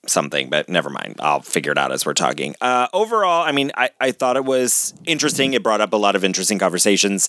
[0.08, 1.16] something, but never mind.
[1.20, 2.56] I'll figure it out as we're talking.
[2.60, 5.54] Uh, overall, I mean, I, I thought it was interesting.
[5.54, 7.28] It brought up a lot of interesting conversations.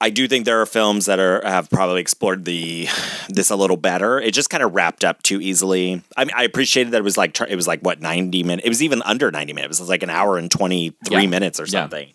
[0.00, 2.86] I do think there are films that are have probably explored the
[3.30, 4.20] this a little better.
[4.20, 6.02] It just kind of wrapped up too easily.
[6.16, 8.66] I mean, I appreciated that it was like it was like what ninety minutes.
[8.66, 9.78] It was even under ninety minutes.
[9.78, 11.28] It was like an hour and twenty three Yeah.
[11.28, 11.70] minutes or Yeah.
[11.82, 12.12] something.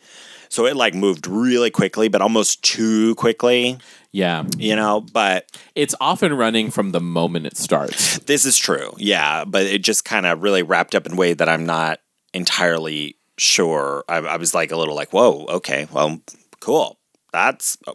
[0.50, 3.78] So it like moved really quickly, but almost too quickly.
[4.14, 8.20] Yeah, You know, but it's often running from the moment it starts.
[8.20, 8.94] This is true.
[8.98, 12.00] Yeah, but it just kind of really wrapped up in a way that I'm not
[12.34, 14.04] entirely sure.
[14.10, 16.20] I, I was like a little like, whoa, okay, well,
[16.60, 16.98] cool.
[17.32, 17.94] That's uh,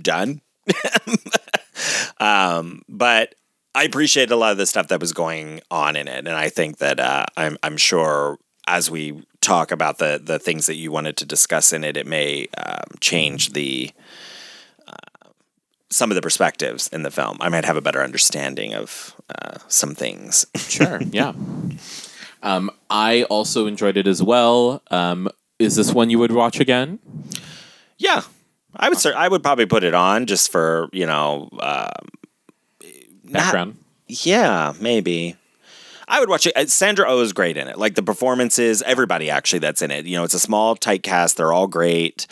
[0.00, 0.40] done.
[2.18, 3.34] um, but
[3.74, 6.48] I appreciate a lot of the stuff that was going on in it, and I
[6.48, 10.92] think that uh, I'm I'm sure as we talk about the the things that you
[10.92, 13.90] wanted to discuss in it, it may um, change the
[14.86, 15.28] uh,
[15.90, 17.38] some of the perspectives in the film.
[17.40, 20.46] I might have a better understanding of uh, some things.
[20.72, 21.02] Sure.
[21.02, 21.32] yeah.
[22.42, 24.82] Um, I also enjoyed it as well.
[24.90, 26.98] Um, is this one you would watch again?
[28.02, 28.22] Yeah,
[28.76, 28.98] I would.
[28.98, 31.48] Cer- I would probably put it on just for you know.
[31.60, 31.88] Um,
[33.24, 33.76] not- Background.
[34.08, 35.36] yeah, maybe.
[36.08, 36.56] I would watch it.
[36.56, 37.78] Uh, Sandra Oh is great in it.
[37.78, 40.04] Like the performances, everybody actually that's in it.
[40.04, 41.36] You know, it's a small, tight cast.
[41.38, 42.26] They're all great.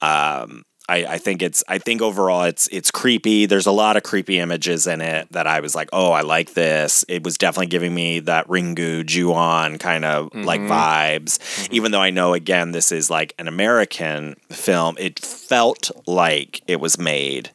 [0.00, 3.46] Um, I, I think it's I think overall it's it's creepy.
[3.46, 6.54] There's a lot of creepy images in it that I was like, oh, I like
[6.54, 7.04] this.
[7.08, 10.72] It was definitely giving me that Ringu Ju-on kind of like mm-hmm.
[10.72, 11.38] vibes.
[11.38, 11.74] Mm-hmm.
[11.74, 16.80] Even though I know again this is like an American film, it felt like it
[16.80, 17.50] was made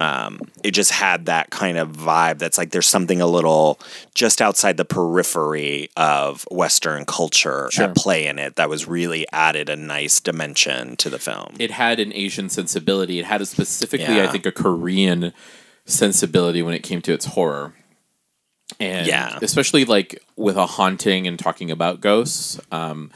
[0.00, 3.80] um, it just had that kind of vibe that's like there's something a little
[4.14, 7.86] just outside the periphery of Western culture Sure.
[7.86, 11.54] at play in it that was really added a nice dimension to the film.
[11.58, 13.18] it had an Asian sensibility.
[13.18, 15.32] It had a specifically, I think, a Korean
[15.86, 17.74] sensibility when it came to its horror.
[18.78, 19.38] And Yeah.
[19.40, 22.60] especially like with a haunting and talking about ghosts.
[22.70, 23.10] Um,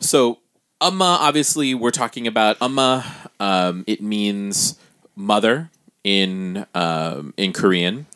[0.00, 0.38] so
[0.80, 3.04] Umma, obviously, we're talking about Umma.
[3.40, 4.78] Um, it means
[5.16, 5.70] mother
[6.08, 8.06] in um, in Korean,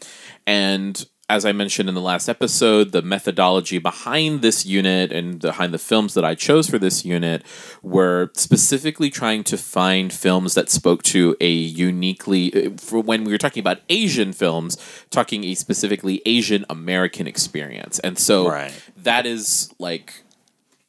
[0.47, 5.73] and as I mentioned in the last episode, the methodology behind this unit and behind
[5.73, 7.43] the films that I chose for this unit
[7.83, 13.39] were specifically trying to find films that spoke to a uniquely, for when we were
[13.39, 14.77] talking about Asian films,
[15.09, 17.99] talking a specifically Asian American experience.
[18.01, 18.75] And so Right.
[18.99, 20.25] that is like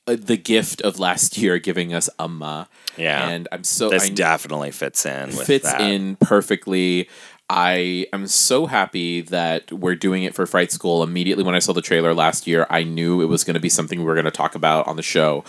[0.05, 2.67] uh, the gift of last year giving us Umma.
[2.97, 3.29] Yeah.
[3.29, 5.81] And I'm so this I, definitely fits in with fits that.
[5.81, 7.09] in perfectly.
[7.49, 11.03] I am so happy that we're doing it for Fright School.
[11.03, 13.69] Immediately when I saw the trailer last year, I knew it was going to be
[13.69, 15.43] something we were going to talk about on the show.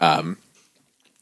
[0.00, 0.38] Um,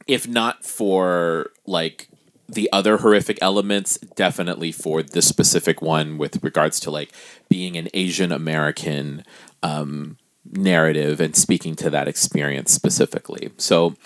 [0.07, 2.09] if not for like
[2.49, 7.13] the other horrific elements, definitely for this specific one with regards to like
[7.49, 9.25] being an Asian American
[9.63, 10.17] um,
[10.53, 13.51] narrative and speaking to that experience specifically.
[13.57, 13.97] So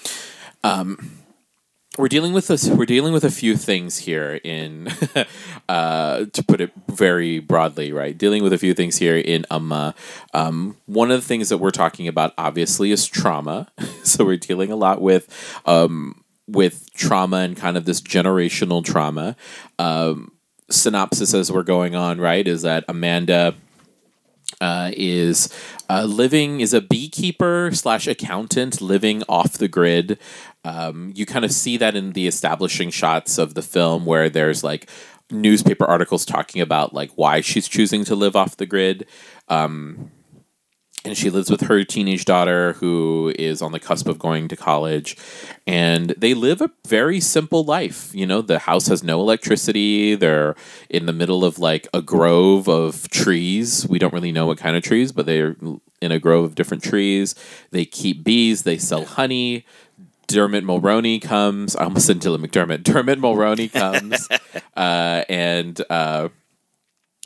[1.98, 4.88] we're dealing with this we're dealing with a few things here in
[5.68, 9.94] uh, to put it very broadly right dealing with a few things here in Umma.
[10.32, 13.70] um, one of the things that we're talking about obviously is trauma
[14.02, 15.28] so we're dealing a lot with
[15.66, 19.36] um, with trauma and kind of this generational trauma
[19.78, 20.32] um,
[20.70, 23.54] synopsis as we're going on right is that amanda
[24.60, 25.52] uh, is
[25.92, 30.18] uh, living is a beekeeper slash accountant living off the grid.
[30.64, 34.64] Um, you kind of see that in the establishing shots of the film, where there's
[34.64, 34.88] like
[35.30, 39.06] newspaper articles talking about like why she's choosing to live off the grid.
[39.48, 40.10] Um,
[41.04, 44.56] and she lives with her teenage daughter who is on the cusp of going to
[44.56, 45.16] college.
[45.66, 48.14] And they live a very simple life.
[48.14, 50.14] You know the house has no electricity.
[50.14, 50.54] They're
[50.88, 53.86] in the middle of like a grove of trees.
[53.88, 55.56] We don't really know what kind of trees but they're
[56.00, 57.34] in a grove of different trees.
[57.70, 58.62] They keep bees.
[58.62, 59.64] They sell honey.
[60.26, 61.76] Dermot Mulroney comes.
[61.76, 62.82] I almost said Dylan McDermott.
[62.84, 64.28] Dermot Mulroney comes,
[64.76, 66.28] uh, and uh,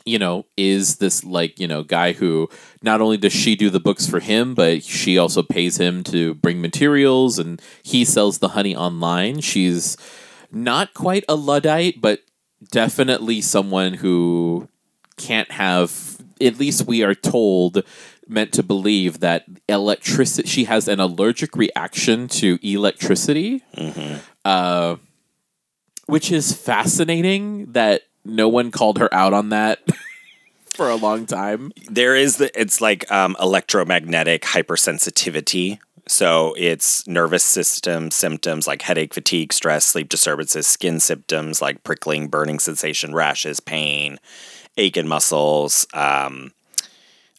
[0.07, 2.49] you know, is this like, you know, guy who
[2.81, 6.33] not only does she do the books for him, but she also pays him to
[6.35, 9.41] bring materials and he sells the honey online.
[9.41, 9.97] She's
[10.51, 12.21] not quite a Luddite, but
[12.71, 14.69] definitely someone who
[15.17, 17.83] can't have, at least we are told,
[18.27, 23.63] meant to believe that electricity, she has an allergic reaction to electricity.
[24.45, 24.95] Uh,
[26.05, 29.79] which is fascinating that no one called her out on that
[30.65, 31.71] for a long time.
[31.89, 39.13] there is the it's like um, electromagnetic hypersensitivity so it's nervous system symptoms like headache
[39.13, 44.17] fatigue stress sleep disturbances skin symptoms like prickling burning sensation rashes pain
[44.77, 46.51] ache in muscles um,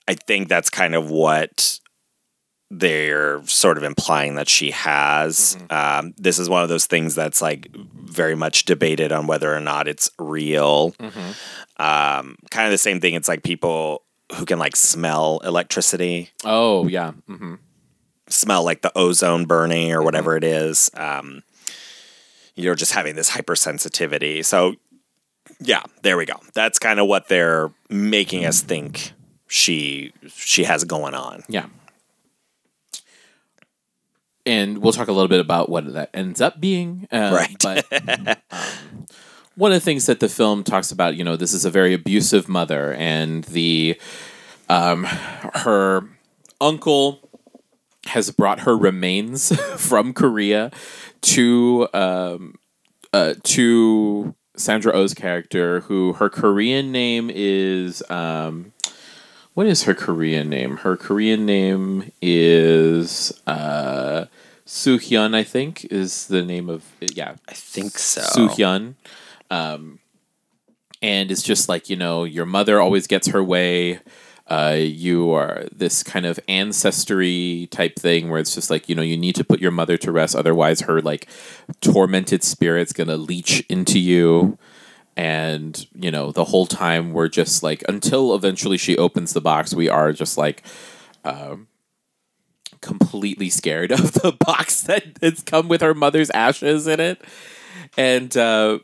[0.06, 1.80] i think that's kind of what
[2.70, 7.40] they're sort of implying that she has um, this is one of those things that's
[7.40, 10.94] like very much debated on whether or not it's real
[11.78, 13.14] um, kind of the same thing.
[13.14, 14.02] It's like people
[14.36, 17.54] who can like smell electricity, Oh yeah, hmm
[18.30, 20.90] smell like the ozone burning or whatever it is.
[20.94, 21.42] Um,
[22.54, 24.44] you're just having this hypersensitivity.
[24.44, 24.74] So,
[25.60, 26.34] yeah, there we go.
[26.52, 29.12] That's kind of what they're making us think
[29.46, 31.42] she she has going on.
[31.48, 31.66] yeah.
[34.48, 37.06] And we'll talk a little bit about what that ends up being.
[37.12, 37.56] Uh, Right.
[37.62, 37.84] But
[38.50, 39.06] um,
[39.56, 41.92] one of the things that the film talks about, you know, this is a very
[41.92, 44.00] abusive mother, and the
[44.68, 46.08] um, her
[46.60, 47.20] uncle
[48.06, 50.70] has brought her remains from Korea
[51.22, 52.54] to um,
[53.12, 58.72] uh, to Sandra Oh's character, who her Korean name is um,
[59.58, 60.76] what is her Korean name?
[60.76, 64.26] Her Korean name is uh,
[64.64, 68.20] Soo Hyun, I think, is the name of yeah I think so.
[68.20, 68.94] Soo Hyun.
[69.50, 69.98] Um,
[71.02, 73.98] and it's just like, you know, your mother always gets her way.
[74.46, 79.02] Uh, you are this kind of ancestry type thing where it's just like you know
[79.02, 81.26] you need to put your mother to rest, otherwise her like
[81.80, 84.56] tormented spirit's gonna leech into you.
[85.18, 89.74] And you know the whole time we're just like until eventually she opens the box,
[89.74, 90.62] we are just like
[91.24, 91.66] um,
[92.80, 97.20] completely scared of the box that it's come with her mother's ashes in it.
[97.96, 98.78] And uh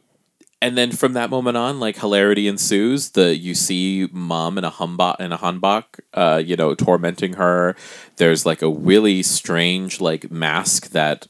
[0.61, 3.11] and then from that moment on like hilarity ensues.
[3.11, 7.77] The you see mom in a humbok in a hanbok uh you know tormenting her.
[8.17, 11.29] There's like a really strange like mask that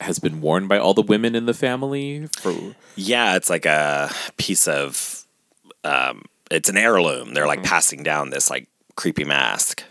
[0.00, 2.52] has been worn by all the women in the family for
[2.96, 5.24] Yeah, it's like a piece of
[5.84, 7.34] um it's an heirloom.
[7.34, 7.48] They're Mm-hmm.
[7.48, 9.82] like passing down this like creepy mask.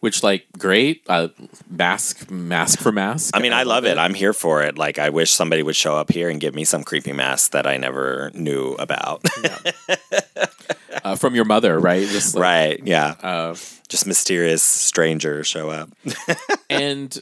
[0.00, 1.28] which like great uh
[1.70, 3.96] mask mask for mask I mean, I, love it.
[3.96, 4.76] I'm here for it.
[4.76, 7.66] Like I wish somebody would show up here and give me some creepy mask that
[7.66, 9.24] I never knew about.
[11.04, 12.80] uh, from your mother right just like, right.
[12.84, 13.14] Yeah.
[13.22, 13.54] uh,
[13.88, 15.90] Just mysterious strangers show up.
[16.70, 17.18] and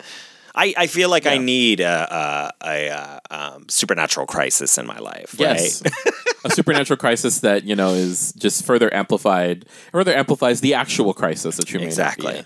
[0.55, 4.98] I, I feel like I need a, a, a, uh um, supernatural crisis in my
[4.98, 5.34] life.
[5.38, 5.82] Yes.
[5.82, 6.14] Right?
[6.44, 11.57] a supernatural crisis that, you know, is just further amplified, further amplifies the actual crisis
[11.57, 12.44] that you may not be Exactly.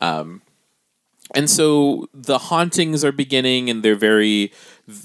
[0.00, 0.42] Um,
[1.34, 4.52] and so the hauntings are beginning and they're very,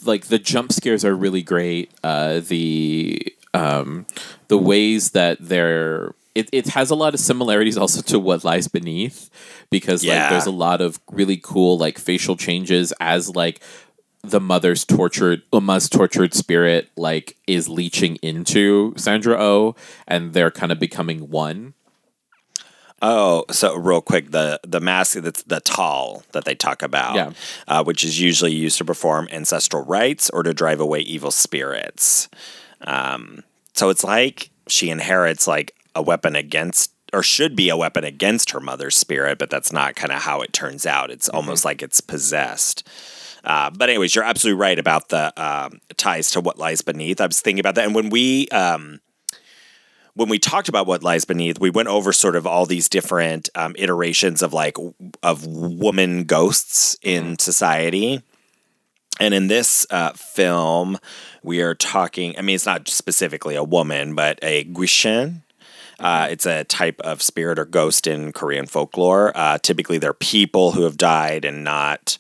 [0.05, 1.91] like, the jump scares are really great.
[2.03, 3.21] Uh, the,
[3.53, 4.05] um,
[4.47, 8.67] the ways that they're, it, it has a lot of similarities also to what lies
[8.67, 9.29] beneath
[9.69, 13.61] because like there's a lot of really cool like facial changes as like
[14.23, 19.75] the mother's tortured Umma's tortured spirit like is leeching into Sandra O
[20.07, 21.73] and they're kind of becoming one.
[23.03, 27.31] Oh, so real quick, the the mask that's the tal that they talk about, Yeah.
[27.67, 32.29] uh, which is usually used to perform ancestral rites or to drive away evil spirits.
[32.81, 38.03] Um, so it's like she inherits like a weapon against, or should be a weapon
[38.03, 41.11] against her mother's spirit, but that's not kind of how it turns out.
[41.11, 42.87] It's almost like it's possessed.
[43.43, 47.19] Uh, but anyways, you're absolutely right about the um, ties to what lies beneath.
[47.19, 48.99] I was thinking about that, and when we um,
[50.13, 53.49] when we talked about what lies beneath, we went over sort of all these different
[53.55, 54.77] um, iterations of like
[55.23, 58.21] of woman ghosts in society.
[59.19, 60.97] And in this uh, film,
[61.43, 62.37] we are talking.
[62.37, 65.43] I mean, it's not specifically a woman, but a guishin.
[66.01, 69.31] Uh, it's a type of spirit or ghost in Korean folklore.
[69.35, 72.17] Uh, typically, they're people who have died and not,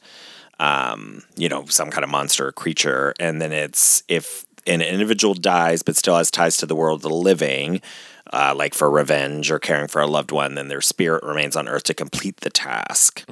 [0.59, 3.13] um, you know, some kind of monster or creature.
[3.19, 7.09] And then it's if an individual dies but still has ties to the world of
[7.09, 7.81] the living,
[8.31, 11.67] uh, like for revenge or caring for a loved one, then their spirit remains on
[11.67, 13.25] Earth to complete the task.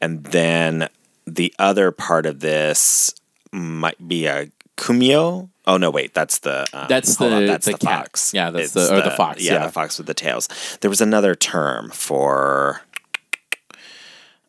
[0.00, 0.88] And then
[1.26, 3.14] the other part of this
[3.52, 4.50] might be a
[4.80, 5.48] kumyo.
[5.66, 7.98] Oh no, wait, that's the um, That's hold the- that's the the, cat.
[8.06, 8.32] fox.
[8.34, 9.66] Yeah, that's It's the- or the fox, Yeah, yeah.
[9.66, 10.48] the fox with the tails.
[10.80, 12.80] There was another term for.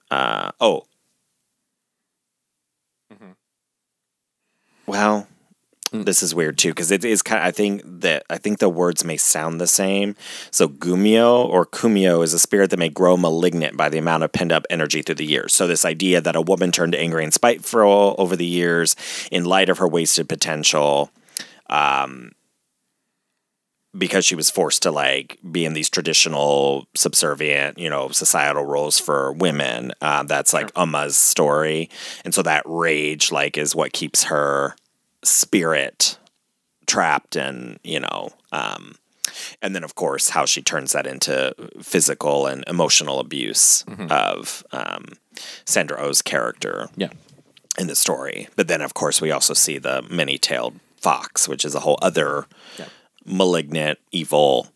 [0.09, 0.83] Uh, oh.
[3.13, 3.31] Mm-hmm.
[4.87, 5.27] Well.
[5.93, 7.41] This is weird too because it is kind.
[7.41, 10.15] Of, I think that I think the words may sound the same.
[10.49, 14.31] So gumio or kumio is a spirit that may grow malignant by the amount of
[14.31, 15.53] pent up energy through the years.
[15.53, 18.95] So this idea that a woman turned angry and spiteful over the years
[19.31, 21.11] in light of her wasted potential.
[21.69, 22.31] Um,
[23.97, 28.97] because she was forced to like be in these traditional subservient you know societal roles
[28.97, 31.89] for women uh, that's like Umma's story
[32.23, 34.75] and so that rage like is what keeps her
[35.23, 36.17] spirit
[36.87, 38.95] trapped and you know um,
[39.61, 45.05] and then of course how she turns that into physical and emotional abuse of um,
[45.65, 47.09] Sandra Oh's character Yeah.
[47.79, 48.49] in the story.
[48.57, 51.97] But then, of course, we also see the many tailed fox, which is a whole
[52.01, 52.45] other
[52.77, 52.85] Yeah.
[53.25, 54.67] malignant, evil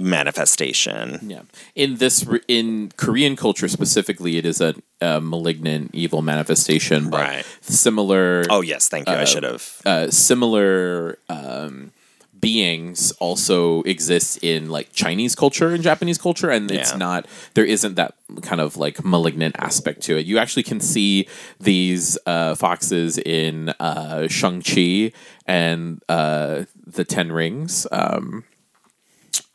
[0.00, 1.18] manifestation.
[1.22, 1.42] Yeah.
[1.74, 7.10] In this, in Korean culture specifically, it is a, a malignant, evil manifestation.
[7.10, 7.44] But Right.
[7.60, 8.44] Similar.
[8.50, 8.88] Oh, yes.
[8.88, 9.14] Thank you.
[9.14, 9.80] I should have.
[9.86, 11.92] uh, similar um,
[12.40, 16.96] beings also exist in like Chinese culture and Japanese culture, and it's Yeah.
[16.98, 20.24] not there isn't that kind of like malignant aspect to it.
[20.26, 21.28] You actually can see
[21.60, 25.12] these uh, foxes in uh, Shang Chi
[25.46, 27.86] and uh, the Ten Rings.
[27.92, 28.44] Um,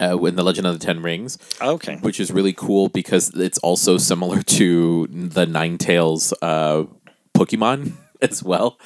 [0.02, 1.96] uh, in the Legend of the Ten Rings, Okay.
[1.98, 6.84] which is really cool because it's also similar to the Nine Tails uh,
[7.34, 8.78] Pokemon as well.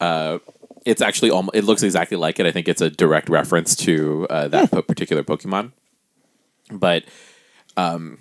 [0.00, 0.38] Uh,
[0.84, 2.46] it's actually almost, it looks exactly like it.
[2.46, 5.72] I think it's a direct reference to uh, that po- particular Pokemon.
[6.72, 7.04] But
[7.76, 8.18] um,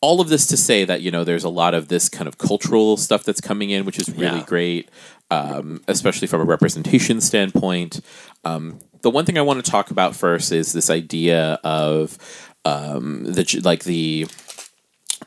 [0.00, 2.38] all of this to say that you know there's a lot of this kind of
[2.38, 4.44] cultural stuff that's coming in, which is really Yeah.
[4.46, 4.90] great,
[5.30, 8.00] um, especially from a representation standpoint.
[8.44, 12.16] Um, the one thing I want to talk about first is this idea of
[12.64, 14.26] um, the like the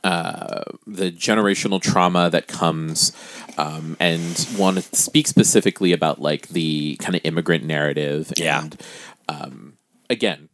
[0.03, 3.11] uh, the generational trauma that comes
[3.57, 8.61] um, and want to speak specifically about like the kind of immigrant narrative Yeah.
[8.63, 8.81] and
[9.29, 9.77] um,
[10.09, 10.49] again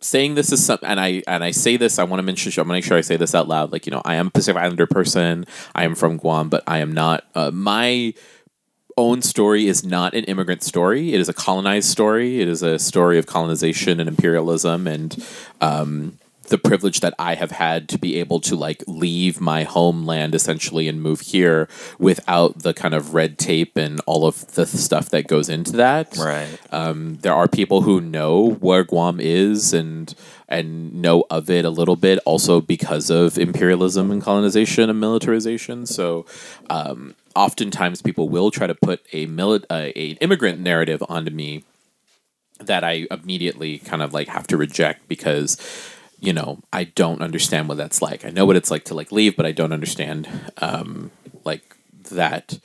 [0.00, 2.60] saying this is some and i and i say this i want to mention i
[2.60, 4.30] want to make sure i say this out loud like you know i am a
[4.30, 8.14] pacific islander person i am from guam but i am not uh, my
[8.98, 11.14] own story is not an immigrant story.
[11.14, 12.40] It is a colonized story.
[12.40, 15.24] It is a story of colonization and imperialism and
[15.60, 16.18] um,
[16.48, 20.88] the privilege that I have had to be able to like leave my homeland essentially
[20.88, 21.68] and move here
[21.98, 26.16] without the kind of red tape and all of the stuff that goes into that.
[26.16, 26.58] Right.
[26.70, 30.14] Um, there are people who know where Guam is and
[30.48, 35.84] and know of it a little bit, also because of imperialism and colonization and militarization.
[35.84, 36.24] So,
[36.70, 41.64] um, oftentimes people will try to put a mili- uh, a immigrant narrative onto me
[42.60, 45.56] that I immediately kind of like have to reject because
[46.20, 48.24] you know I don't understand what that's like.
[48.24, 51.10] I know what it's like to like leave, but I don't understand um,
[51.44, 51.76] like
[52.10, 52.58] that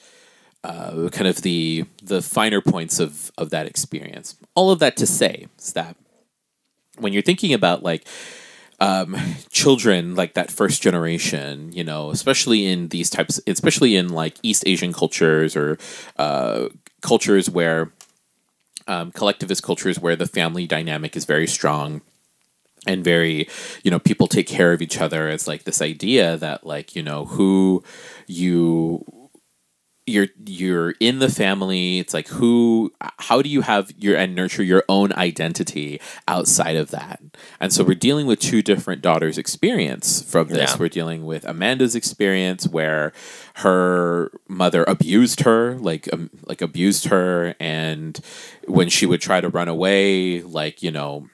[0.64, 4.36] uh, kind of the the finer points of of that experience.
[4.56, 5.96] All of that to say is that
[6.98, 8.08] when you're thinking about like
[8.80, 9.16] um,
[9.50, 14.64] children like that first generation, you know, especially in these types, especially in like East
[14.66, 15.78] Asian cultures or
[16.18, 16.70] uh,
[17.02, 17.92] cultures where
[18.88, 22.02] um, collectivist cultures where the family dynamic is very strong
[22.88, 23.48] and very
[23.84, 25.30] you know people take care of each other.
[25.30, 27.84] It's like this idea that like you know who
[28.28, 29.06] you
[30.06, 32.00] you're you're in the family.
[32.00, 36.92] It's like who how do you have your and nurture your own identity outside of
[36.92, 37.22] that?
[37.60, 40.72] And so we're dealing with two different daughters experience from this.
[40.72, 40.78] Yeah.
[40.78, 43.14] we're dealing with amanda's experience where
[43.56, 47.56] her mother abused her like um, like abused her.
[47.60, 48.20] And
[48.68, 51.30] when she would try to run away like you know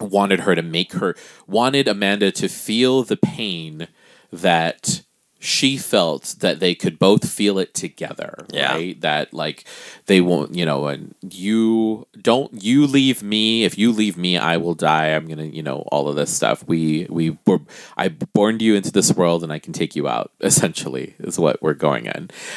[0.00, 1.14] wanted her to make her
[1.46, 3.88] wanted Amanda to feel the pain
[4.32, 5.02] that
[5.38, 8.72] she felt that they could both feel it together Yeah.
[8.72, 9.00] right?
[9.02, 9.64] That like
[10.06, 14.56] they won't you know and you don't you leave me if you leave me i
[14.56, 15.08] will die.
[15.08, 16.64] I'm gonna you know all of this stuff.
[16.66, 17.60] We we were
[17.98, 21.62] i born you into this world and i can take you out essentially is what
[21.62, 22.14] we're going in.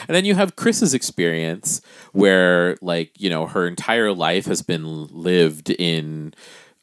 [0.08, 1.82] And then you have chris's experience
[2.14, 6.34] where like you know her entire life has been lived in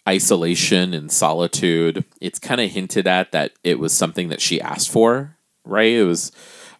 [0.09, 2.05] isolation and solitude.
[2.21, 5.93] It's kind of hinted at that it was something that she asked for, right?
[5.93, 6.33] It was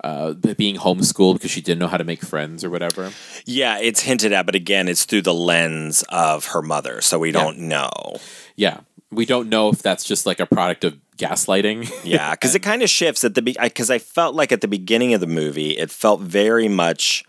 [0.05, 3.13] uh, being homeschooled because she didn't know how to make friends or whatever.
[3.45, 7.33] Yeah, it's hinted at, but again, it's through the lens of her mother, so we
[7.33, 8.17] don't know.
[8.55, 8.81] Yeah.
[9.11, 11.91] We don't know if that's just like a product of gaslighting.
[12.05, 13.57] Yeah, because it kind of shifts at the be.
[13.61, 17.25] because I felt like at the beginning of the movie, it felt very much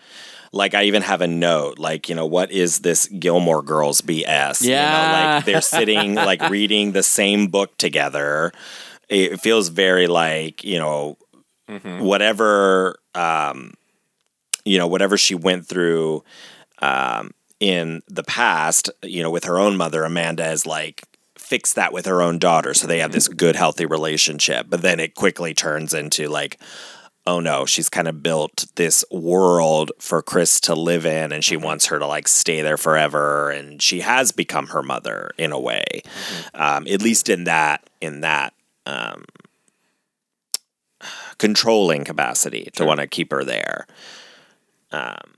[0.52, 4.62] like I even have a note like you know what is this Gilmore Girls BS?
[4.62, 5.36] you know, Yeah.
[5.36, 8.52] like they're sitting like reading the same book together.
[9.10, 11.18] It feels very like you know
[12.00, 13.74] whatever um,
[14.66, 16.24] you know whatever she went through
[16.82, 21.04] um, in the past, you know, with her own mother, Amanda is like
[21.38, 25.00] fix that with her own daughter so they have this good healthy relationship but then
[25.00, 26.60] it quickly turns into like
[27.28, 31.56] oh no she's kind of built this world for chris to live in and she
[31.56, 35.60] wants her to like stay there forever and she has become her mother in a
[35.60, 36.02] way
[36.56, 38.54] um, at least in that in that
[38.88, 39.26] um,
[41.38, 43.86] controlling capacity to want to keep her there.
[44.92, 45.34] Um,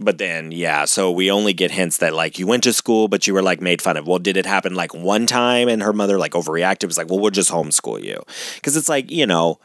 [0.00, 3.26] but then yeah so we only get hints that like you went to school but
[3.26, 4.06] you were like made fun of.
[4.06, 7.18] Well did it happen like one time and her mother like overreacted was like well
[7.18, 8.22] we'll just homeschool you.
[8.54, 9.58] Because it's like you know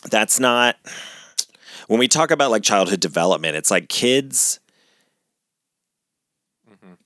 [0.00, 0.76] that's not
[1.88, 4.60] when we talk about like childhood development it's like kids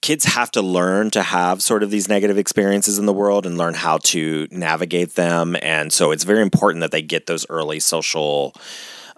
[0.03, 3.59] kids have to learn to have sort of these negative experiences in the world and
[3.59, 7.79] learn how to navigate them and so it's very important that they get those early
[7.79, 8.55] social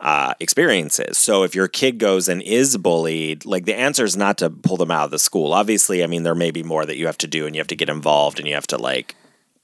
[0.03, 1.17] uh, experiences.
[1.17, 4.77] So if your kid goes and is bullied, like the answer is not to pull
[4.77, 5.53] them out of the school.
[5.55, 7.69] Obviously, I mean there may be more that you have to do and you have
[7.69, 9.15] to get involved and you have to like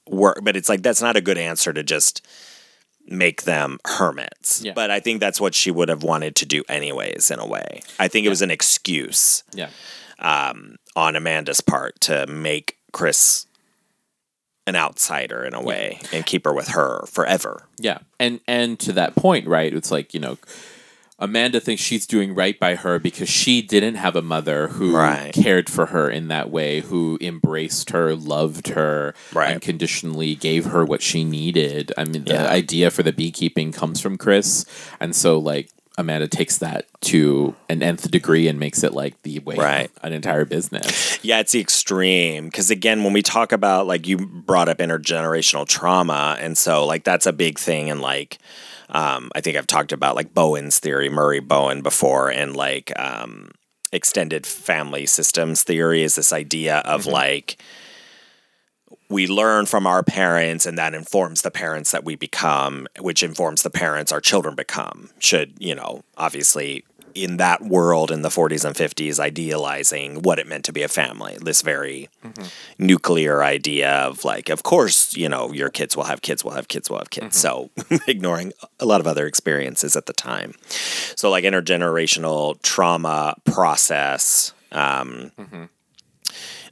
[0.07, 2.25] work, but it's like that's not a good answer to just
[3.09, 4.61] make them hermits.
[4.63, 4.73] Yeah.
[4.73, 7.81] But I think that's what she would have wanted to do anyways in a way.
[7.99, 9.69] I think it was an excuse yeah.
[10.19, 13.45] um, on Amanda's part to make Chris
[14.67, 17.63] an outsider in a way and keep her with her forever.
[17.79, 17.99] Yeah.
[18.19, 19.73] And and to that point, right?
[19.73, 20.37] It's like, you know,
[21.19, 25.33] Amanda thinks she's doing right by her because she didn't have a mother who Right.
[25.33, 29.53] cared for her in that way, who embraced her, loved her, Right.
[29.55, 31.91] unconditionally gave her what she needed.
[31.97, 32.47] I mean, the Yeah.
[32.49, 34.65] idea for the beekeeping comes from Chris.
[34.99, 39.39] And so, like, Amanda takes that to an nth degree and makes it like the
[39.39, 39.91] way Right.
[40.01, 41.19] an entire business.
[41.21, 42.45] Yeah, it's the extreme.
[42.45, 47.03] Because again, when we talk about like you brought up intergenerational trauma, and so like
[47.03, 47.89] that's a big thing.
[47.89, 48.37] And like,
[48.89, 53.51] um, I think I've talked about like Bowen's theory, Murray Bowen before, and like um,
[53.91, 57.61] extended family systems theory is this idea of like
[59.09, 63.63] we learn from our parents and that informs the parents that we become which informs
[63.63, 66.83] the parents our children become should you know obviously
[67.15, 70.87] in that world in the 40s and 50s idealizing what it meant to be a
[70.87, 72.45] family this very mm-hmm.
[72.77, 76.67] nuclear idea of like of course you know your kids will have kids will have
[76.67, 77.43] kids will have kids.
[77.43, 77.89] Mm-hmm.
[77.89, 80.53] So ignoring a lot of other experiences at the time.
[81.15, 85.63] So like intergenerational trauma process um, mm-hmm.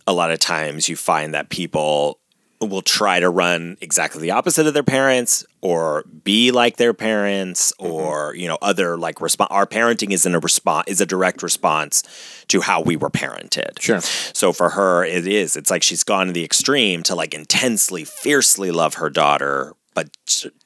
[0.05, 2.19] a lot of times you find that people
[2.59, 7.71] will try to run exactly the opposite of their parents or be like their parents
[7.79, 7.91] mm-hmm.
[7.91, 11.43] or you know other like response our parenting is in a response is a direct
[11.43, 12.03] response
[12.47, 13.79] to how we were parented.
[13.79, 14.01] Sure.
[14.01, 15.55] so for her it is.
[15.55, 20.15] It's like she's gone to the extreme to like intensely fiercely love her daughter but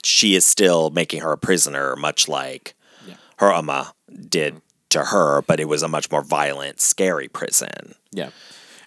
[0.03, 2.73] she is still making her a prisoner much like
[3.37, 3.93] her ama
[4.29, 4.59] did mm-hmm.
[4.89, 7.95] to her but it was a much more violent scary prison.
[8.11, 8.29] Yeah.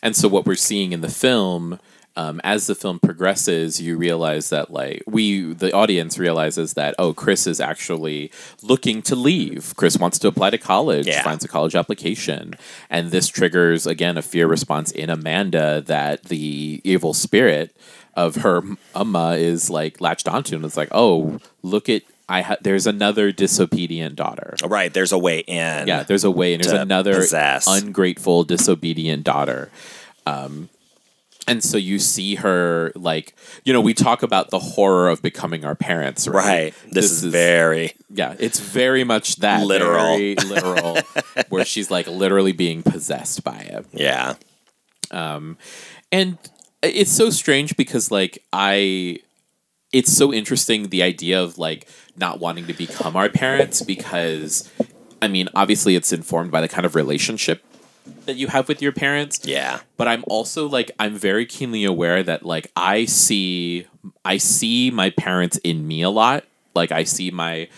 [0.05, 1.81] And so what we're seeing in the film,
[2.17, 7.13] um, as the film progresses, you realize that like we, the audience realizes that oh,
[7.13, 8.31] Chris is actually
[8.63, 9.75] looking to leave.
[9.77, 11.23] Chris wants to apply to college, Yeah.
[11.23, 12.55] finds a college application,
[12.89, 17.75] and this triggers again a fear response in Amanda that the evil spirit
[18.17, 18.63] of her
[18.95, 22.03] Umma is like latched onto, and it's like oh, look at.
[22.27, 24.55] I ha- there's another disobedient daughter.
[24.65, 26.61] right there's a way in Yeah, there's a way, in.
[26.63, 27.67] there's another possess.
[27.67, 29.69] ungrateful, disobedient daughter.
[30.27, 30.71] Um,
[31.47, 33.35] and so you see her like,
[33.65, 36.45] you know, we talk about the horror of becoming our parents, right?
[36.45, 36.75] Right.
[36.91, 40.19] This, is, very yeah, it's very much that Literal.
[40.19, 40.99] literal,
[41.49, 44.35] where she's like literally being possessed by it yeah.
[45.11, 45.57] um
[46.13, 46.39] and
[46.83, 49.19] it's so strange because like i
[49.93, 54.71] it's so interesting the idea of like not wanting to become our parents because
[55.23, 57.65] i mean obviously it's informed by the kind of relationship
[58.27, 59.41] that you have with your parents.
[59.45, 59.81] Yeah.
[59.97, 63.87] but i'm also like i'm very keenly aware that like i see
[64.25, 66.45] i see my parents in me a lot.
[66.75, 67.69] Like i see my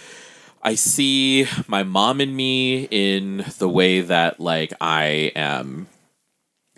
[0.62, 5.87] i see my mom in me in the way that like i am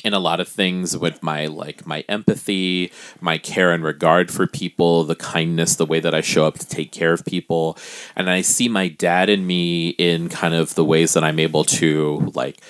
[0.04, 4.46] in a lot of things with my like my empathy my care and regard for
[4.46, 7.76] people the kindness the way that i show up to take care of people.
[8.14, 11.64] And i see my dad in me in kind of the ways that i'm able
[11.64, 12.60] to like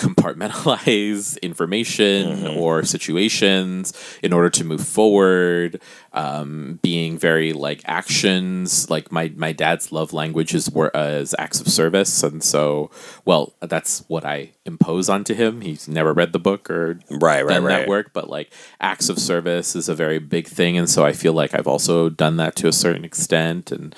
[0.00, 3.92] compartmentalize information or situations
[4.22, 5.80] in order to move forward
[6.12, 8.88] um, being very like actions.
[8.90, 12.22] Like my my dad's love language is wor- uh, acts of service.
[12.22, 12.90] And so
[13.24, 15.60] well that's what i impose onto him.
[15.60, 17.80] He's never read the book or Right, right, done right.
[17.80, 18.12] that work.
[18.12, 20.78] But like acts of service is a very big thing.
[20.78, 23.70] And so i feel like i've also done that to a certain extent.
[23.70, 23.94] And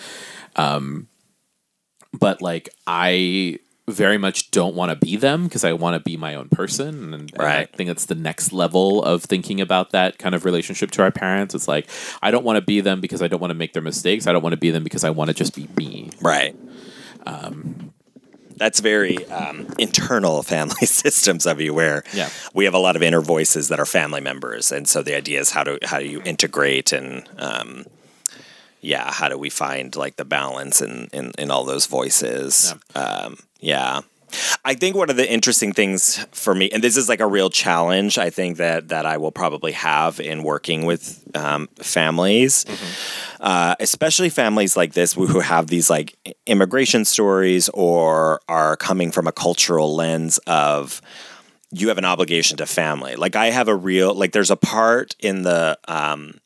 [0.57, 1.09] um
[2.12, 3.59] but like i
[3.89, 7.12] very much don't want to be them because i want to be my own person
[7.14, 10.91] and, and i think that's the next level of thinking about that kind of relationship
[10.91, 11.89] to our parents it's like
[12.22, 14.33] i don't want to be them because i don't want to make their mistakes i
[14.33, 16.55] don't want to be them because i want to just be me Right.
[18.57, 22.28] That's very um, internal family systems of you, where Yeah.
[22.55, 25.41] we have a lot of inner voices that are family members, and so the idea
[25.41, 27.87] is how do how do you integrate and um,
[28.80, 32.74] yeah, how do we find like the balance in in, in all those voices?
[32.95, 34.00] Um, yeah.
[34.64, 37.50] I think one of the interesting things for me, and this is like a real
[37.50, 42.64] challenge, I think that that I will probably have in working with um, families,
[43.40, 49.10] uh, especially families like this who who have these like immigration stories or are coming
[49.10, 51.02] from a cultural lens of
[51.70, 53.16] you have an obligation to family.
[53.16, 56.38] Like I have a real like there's a part in the um,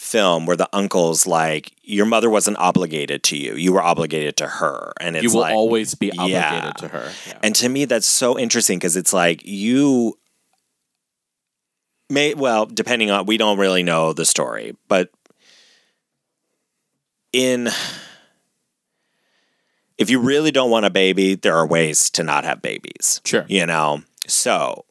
[0.00, 4.46] film where the uncle's like your mother wasn't obligated to you, you were obligated to
[4.46, 6.72] her, and it's you will like, always be obligated Yeah.
[6.78, 7.38] to her Yeah.
[7.42, 10.18] and to me, that's so interesting because it's like you
[12.08, 15.10] may, well, depending on, we don't really know the story, but
[17.32, 17.68] in,
[19.98, 23.20] if you really don't want a baby, there are ways to not have babies.
[23.24, 23.44] Sure.
[23.48, 24.02] You know?
[24.26, 24.86] So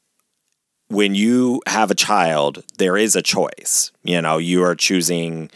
[0.90, 3.92] when you have a child, there is a choice.
[4.04, 5.50] You know, you are choosing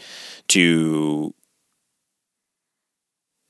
[0.48, 1.34] to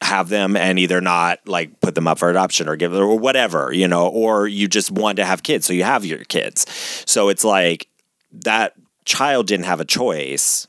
[0.01, 3.19] have them and either not like put them up for adoption or give them or
[3.19, 6.67] whatever, you know, or you just want to have kids, so you have your kids.
[7.07, 7.89] So it's like
[8.33, 8.75] that
[9.05, 10.67] child didn't have a choice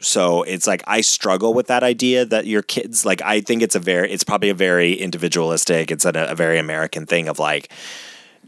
[0.00, 3.74] so it's like I struggle with that idea that your kids like I think it's
[3.74, 7.70] a very it's probably a very individualistic it's a, a very American thing of like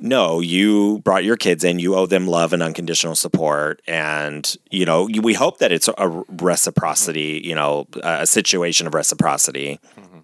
[0.01, 3.83] no you brought your kids in you owe them love and unconditional support.
[3.87, 9.81] And you know we hope that it's a reciprocity you know a situation of reciprocity.
[9.99, 10.19] Mm-hmm.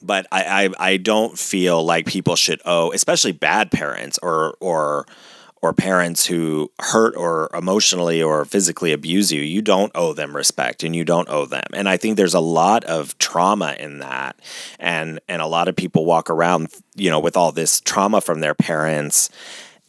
[0.00, 5.06] But I, I I don't feel like people should owe, especially bad parents or or
[5.60, 9.42] or parents who hurt or emotionally or physically abuse you.
[9.42, 11.66] You don't owe them respect, and you don't owe them.
[11.72, 14.38] And I think there's a lot of trauma in that,
[14.78, 18.40] and and a lot of people walk around, you know, with all this trauma from
[18.40, 19.30] their parents,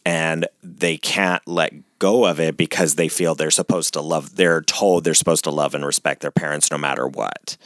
[0.04, 4.36] and they can't let go of it because they feel they're supposed to love.
[4.36, 7.56] They're told they're supposed to love and respect their parents no matter what.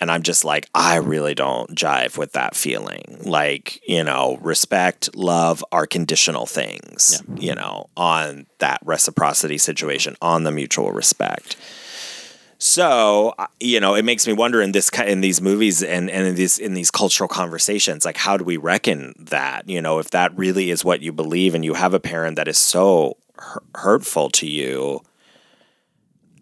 [0.00, 3.20] And I'm just like, I really don't jive with that feeling.
[3.22, 10.44] Like, you know, respect, love are conditional things, you know, on that reciprocity situation, on
[10.44, 11.56] the mutual respect.
[12.62, 16.34] So, you know, it makes me wonder in this in these movies and, and in
[16.34, 19.66] these in these cultural conversations, like how do we reckon that?
[19.66, 22.48] You know, if that really is what you believe and you have a parent that
[22.48, 23.16] is so
[23.74, 25.00] hurtful to you,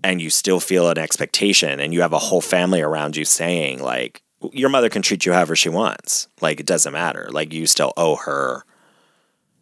[0.04, 3.82] and you still feel an expectation and you have a whole family around you saying
[3.82, 4.22] like
[4.52, 7.92] your mother can treat you however she wants like it doesn't matter like you still
[7.96, 8.64] owe her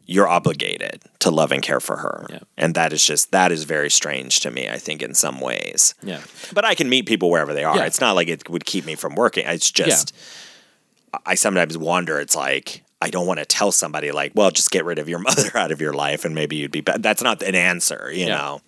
[0.09, 2.39] you're obligated to love and care for her Yeah.
[2.57, 5.95] and that is just that is very strange to me i think in some ways
[6.03, 6.21] Yeah.
[6.53, 7.87] but i can meet people wherever they are Yeah.
[7.87, 10.15] it's not like it would keep me from working it's just
[11.25, 14.87] i sometimes wonder it's like I don't want to tell somebody like, well, just get
[14.87, 16.99] rid of your mother out of your life and maybe you'd be better.
[16.99, 18.37] That's not an answer, you Yeah.
[18.39, 18.61] know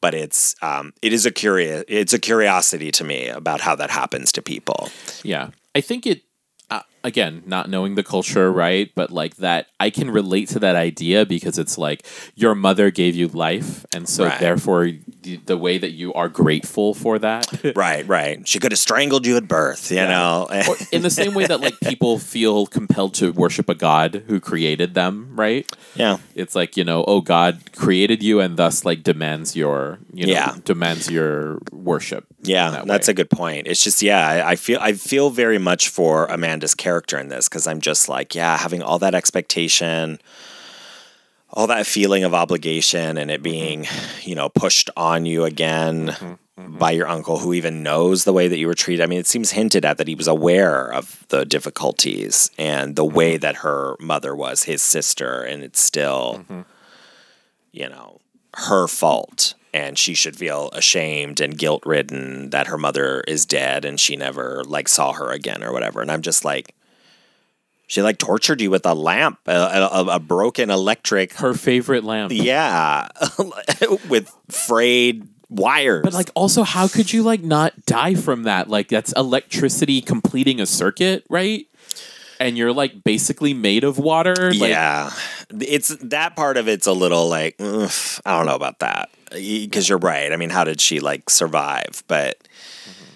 [0.00, 3.90] but it's um, it is a curious it's a curiosity to me about how that
[3.90, 4.90] happens to people.
[5.22, 5.50] Yeah.
[5.74, 6.22] I think it,
[6.70, 8.90] uh, again, not knowing the culture, right?
[8.94, 12.04] But like that, I can relate to that idea because it's like
[12.34, 13.86] your mother gave you life.
[13.94, 14.40] And so Right.
[14.40, 14.90] therefore,
[15.22, 17.46] the, the way that you are grateful for that.
[17.76, 18.46] Right, right.
[18.48, 20.46] She could have strangled you at birth, you know.
[20.92, 24.94] In the same way that like people feel compelled to worship a god who created
[24.94, 25.66] them, right?
[25.94, 30.26] yeah, It's like, you know, oh God created you and thus like demands your, you
[30.26, 30.56] know, Yeah.
[30.64, 32.24] demands your worship.
[32.42, 32.70] yeah.
[32.70, 33.12] that That's way.
[33.12, 33.66] a good point.
[33.66, 37.48] It's just yeah, I, I feel I feel very much for Amanda's character in this
[37.48, 40.18] because I'm just like yeah, having all that expectation.
[41.50, 43.42] All that feeling of obligation and it mm-hmm.
[43.44, 43.86] being,
[44.22, 46.34] you know, pushed on you again mm-hmm.
[46.58, 46.78] Mm-hmm.
[46.78, 49.02] by your uncle who even knows the way that you were treated.
[49.02, 53.04] I mean, it seems hinted at that he was aware of the difficulties and the
[53.04, 56.46] way that her mother was his sister, and it's still,
[57.72, 58.20] you know,
[58.54, 59.54] her fault.
[59.74, 64.16] And she should feel ashamed and guilt ridden that her mother is dead and she
[64.16, 66.00] never like saw her again or whatever.
[66.00, 66.74] And I'm just like,
[67.86, 72.32] she like tortured you with a lamp, a, a, a broken electric, Her favorite lamp.
[72.32, 73.08] yeah,
[74.08, 76.02] with frayed wires.
[76.02, 78.68] But like also how could you like not die from that?
[78.68, 81.66] Like that's electricity completing a circuit, right?
[82.38, 84.52] And you're like basically made of water.
[84.52, 85.10] Like, yeah,
[85.50, 87.90] it's that part of it's a little like ugh,
[88.26, 90.32] I don't know about that because you're right.
[90.32, 92.02] I mean, how did she like survive?
[92.08, 93.14] But mm-hmm.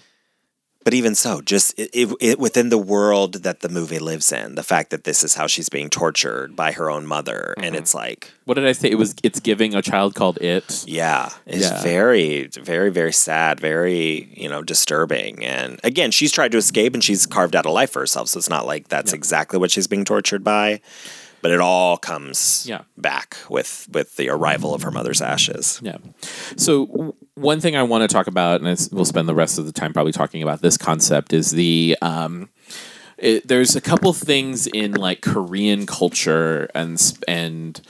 [0.91, 4.57] But even so, just it, it, it within the world that the movie lives in,
[4.57, 7.75] the fact that this is how she's being tortured by her own mother, and mm-hmm.
[7.77, 8.33] it's like.
[8.45, 8.91] What did I say?
[8.91, 10.83] It was it's giving a child called it.
[10.89, 11.81] Yeah, it's Yeah.
[11.85, 15.45] very, very, very sad, very, you know, disturbing.
[15.45, 18.27] And again, she's tried to escape and she's carved out a life for herself.
[18.27, 20.81] So it's not like that's exactly what she's being tortured by,
[21.43, 22.83] but it all comes Yeah.
[22.97, 25.81] back with with the arrival of her mother's ashes.
[25.83, 25.99] Yeah.
[26.57, 29.59] So w- one thing I want to talk about, and it's, we'll spend the rest
[29.59, 32.49] of the time probably talking about this concept, is the um,
[33.19, 37.81] it, there's a couple things in like Korean culture and and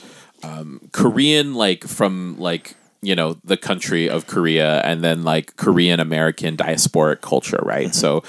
[0.43, 5.99] um, Korean like from like you know the country of Korea and then like Korean
[5.99, 7.95] American diasporic culture, right?
[7.95, 8.21] So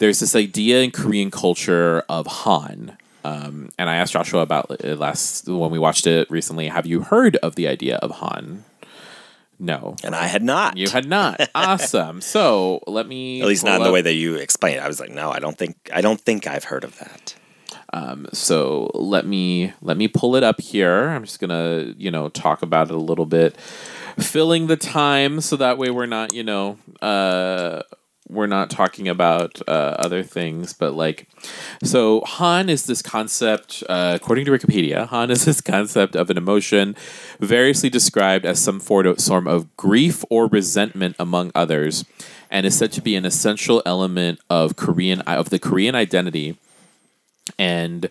[0.00, 2.97] there's this idea in Korean culture of Han.
[3.24, 6.68] Um, and I asked Joshua about it last when we watched it recently.
[6.68, 8.64] Have you heard of the idea of Han?
[9.60, 10.76] No, And I had not.
[10.76, 11.40] you had not.
[11.54, 12.20] awesome.
[12.20, 14.76] So let me At least not in the way that you explained.
[14.76, 14.82] it.
[14.82, 17.34] I was like, no, I don't think I don't think I've heard of that.
[17.92, 22.28] Um, so let me let me pull it up here i'm just gonna you know
[22.28, 23.56] talk about it a little bit
[24.18, 27.80] filling the time so that way we're not you know uh
[28.28, 31.28] we're not talking about uh, other things but like
[31.82, 36.36] so han is this concept uh, according to wikipedia han is this concept of an
[36.36, 36.94] emotion
[37.40, 42.04] variously described as some form of grief or resentment among others
[42.50, 46.56] and is said to be an essential element of korean of the korean identity.
[47.58, 48.08] And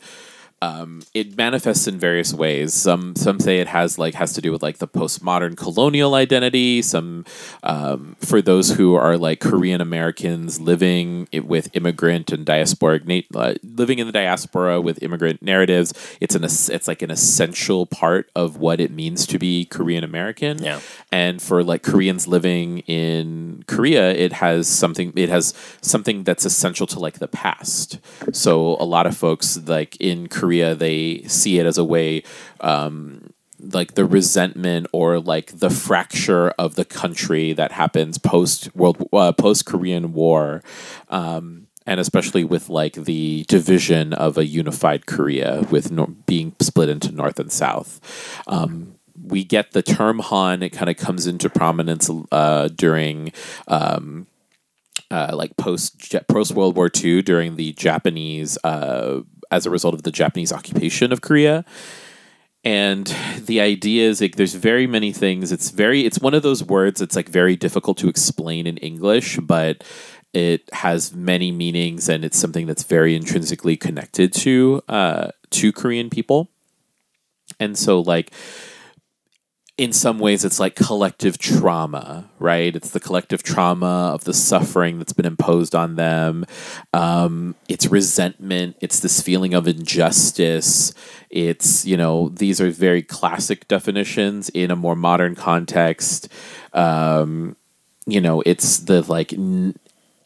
[0.61, 2.73] um, it manifests in various ways.
[2.73, 6.81] Some some say it has like has to do with like the postmodern colonial identity.
[6.81, 7.25] Some
[7.61, 13.53] um, for those who are like Korean Americans living with immigrant and diasporic na- uh,
[13.63, 15.93] living in the diaspora with immigrant narratives.
[16.19, 20.57] It's an it's like an essential part of what it means to be Korean American.
[20.63, 20.79] Yeah.
[21.11, 26.87] And for like Koreans living in Korea, it has something it has something that's essential
[26.87, 27.99] to like the past.
[28.33, 32.23] So a lot of folks like in Korea they see it as a way
[32.61, 33.29] um
[33.59, 39.31] like the resentment or like the fracture of the country that happens post world uh,
[39.31, 40.63] post Korean War
[41.09, 46.89] um and especially with like the division of a unified Korea with nor- being split
[46.89, 47.99] into north and south
[48.47, 50.63] um we get the term Han.
[50.63, 53.31] It kind of comes into prominence uh, during
[53.67, 54.27] um,
[55.11, 59.21] uh, like post post World War II during the Japanese uh,
[59.51, 61.65] as a result of the Japanese occupation of Korea.
[62.63, 65.51] And the idea is like there's very many things.
[65.51, 69.37] It's very it's one of those words that's like very difficult to explain in English,
[69.37, 69.83] but
[70.33, 76.09] it has many meanings and it's something that's very intrinsically connected to uh, to Korean
[76.09, 76.49] people.
[77.59, 78.33] And so like
[79.77, 82.75] in some ways it's like collective trauma right?
[82.75, 86.45] It's the collective trauma of the suffering that's been imposed on them.
[86.93, 88.77] Um, it's resentment.
[88.81, 90.93] It's this feeling of injustice.
[91.29, 96.29] It's you know these are very classic definitions in a more modern context.
[96.73, 97.55] Um,
[98.05, 99.33] you know it's the like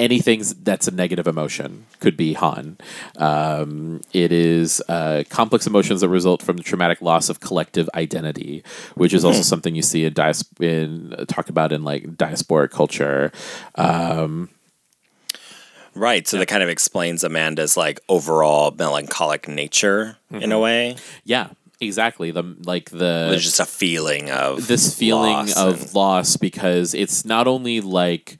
[0.02, 2.78] anything that's a negative emotion could be Han.
[3.18, 8.64] Um, it is uh, complex emotions that result from the traumatic loss of collective identity,
[8.96, 12.72] which is also something you see in, dias- in uh, talked about in like diasporic
[12.72, 13.32] culture.
[13.76, 14.50] Um,
[15.94, 16.26] Right.
[16.26, 20.96] So that kind of explains Amanda's like overall melancholic nature in a way.
[21.26, 21.50] yeah,
[21.82, 22.32] exactly.
[22.32, 26.94] The like the There's just a feeling of this feeling loss of and- loss because
[26.94, 28.38] it's not only like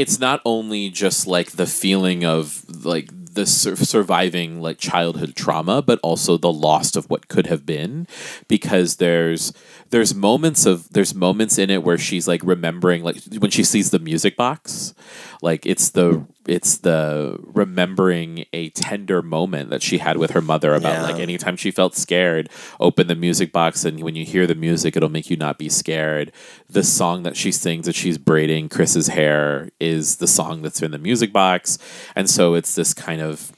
[0.00, 5.82] it's not only just like the feeling of like the sur- surviving like childhood trauma
[5.82, 8.06] but also the loss of what could have been
[8.48, 9.52] because there's
[9.90, 13.90] there's moments of there's moments in it where she's like remembering like when she sees
[13.90, 14.94] the music box
[15.42, 20.74] like it's the it's the remembering a tender moment that she had with her mother
[20.74, 21.02] about Yeah.
[21.02, 24.96] like anytime she felt scared open the music box and when you hear the music
[24.96, 26.32] it'll make you not be scared
[26.68, 30.90] the song that she sings that she's braiding chris's hair is the song that's in
[30.92, 31.78] the music box
[32.14, 33.52] and so it's this kind of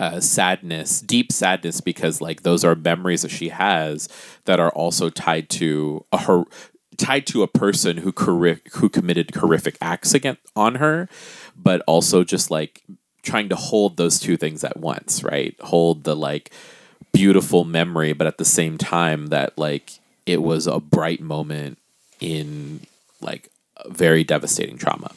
[0.00, 4.08] uh, sadness, deep sadness, because like those are memories that she has
[4.44, 6.44] that are also tied to a her
[6.96, 11.08] tied to a person who corri- who committed horrific acts against on her,
[11.56, 12.82] but also just like
[13.22, 15.56] trying to hold those two things at once, right?
[15.60, 16.50] Hold the like
[17.12, 19.92] beautiful memory, but at the same time that like
[20.26, 21.78] it was a bright moment
[22.20, 22.80] in
[23.20, 23.48] like
[23.86, 25.12] very devastating trauma.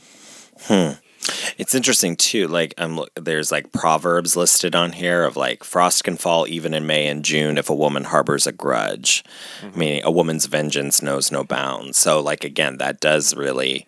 [1.57, 2.47] It's interesting too.
[2.47, 6.73] Like um, I'm, there's like proverbs listed on here of like frost can fall even
[6.73, 9.23] in May and June if a woman harbors a grudge,
[9.61, 9.79] mm-hmm.
[9.79, 11.97] meaning a woman's vengeance knows no bounds.
[11.97, 13.85] So like again, that does really,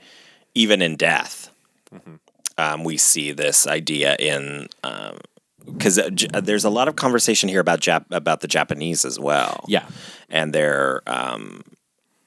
[0.53, 1.49] even in death,
[1.93, 2.15] mm-hmm.
[2.57, 5.17] um, we see this idea in um,
[5.65, 9.19] because uh, uh, there's a lot of conversation here about Jap- about the Japanese as
[9.19, 9.63] well.
[9.67, 9.85] Yeah.
[10.29, 11.63] and their um,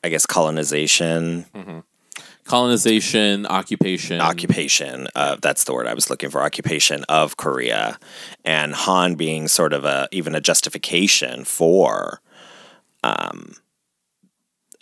[0.05, 1.47] I guess colonization.
[1.55, 1.79] Mm-hmm.
[2.45, 7.99] Colonization, occupation, occupation uh, that's the word i was looking for occupation of korea
[8.45, 12.21] and han being sort of a even a justification for
[13.05, 13.55] um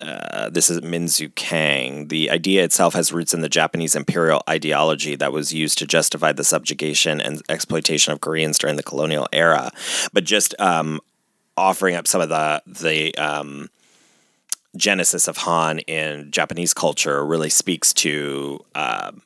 [0.01, 2.09] uh, this is Minsoo Kang.
[2.09, 6.33] The idea itself has roots in the Japanese imperial ideology that was used to justify
[6.33, 9.71] the subjugation and exploitation of Koreans during the colonial era.
[10.15, 11.01] But just um,
[11.55, 13.69] offering up some of the the um,
[14.77, 19.23] genesis of Han in Japanese culture really speaks to um,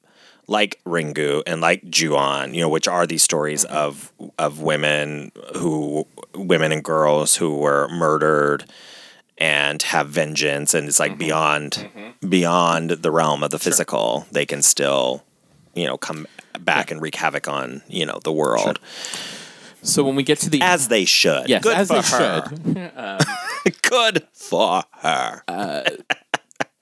[0.47, 3.77] like Ringu and like Ju-On, you know, which are these stories mm-hmm.
[3.77, 8.65] of of women who women and girls who were murdered
[9.39, 11.19] and have vengeance and it's like mm-hmm.
[11.19, 12.29] beyond mm-hmm.
[12.29, 14.27] beyond the realm of the physical.
[14.33, 15.25] They can still,
[15.75, 16.27] you know, come
[16.61, 18.79] back and wreak havoc on, you know, the world.
[19.85, 21.49] So when we get to the As they should.
[21.49, 22.49] yes, Good as for they her.
[23.65, 23.83] should.
[23.83, 25.43] Good for her.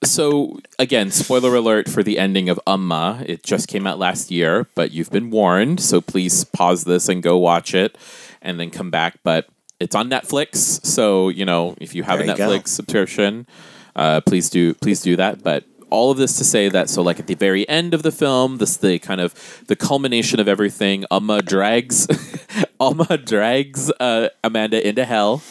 [0.04, 3.24] So again, spoiler alert for the ending of Umma.
[3.28, 5.78] It just came out last year, but you've been warned.
[5.80, 7.96] So please pause this and go watch it,
[8.40, 9.18] and then come back.
[9.22, 9.48] But
[9.78, 12.48] it's on Netflix, so you know if you have There a you go.
[12.48, 13.46] Netflix subscription,
[13.94, 15.42] uh, please do please do that.
[15.44, 18.10] But all of this to say that so like at the very end of the
[18.10, 19.34] film, this the kind of
[19.68, 21.04] the culmination of everything.
[21.10, 22.06] Umma drags,
[22.80, 25.42] Umma drags uh, Amanda into hell,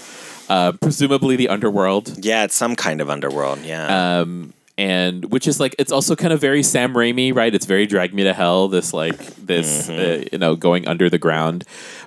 [0.49, 2.25] uh, presumably the underworld.
[2.25, 3.59] Yeah, it's some kind of underworld.
[3.63, 4.19] Yeah.
[4.21, 7.53] Um, and which is like it's also kind of very Sam Raimi, right?
[7.53, 8.67] It's very Drag Me to Hell.
[8.67, 11.65] This like this uh, you know going under the ground,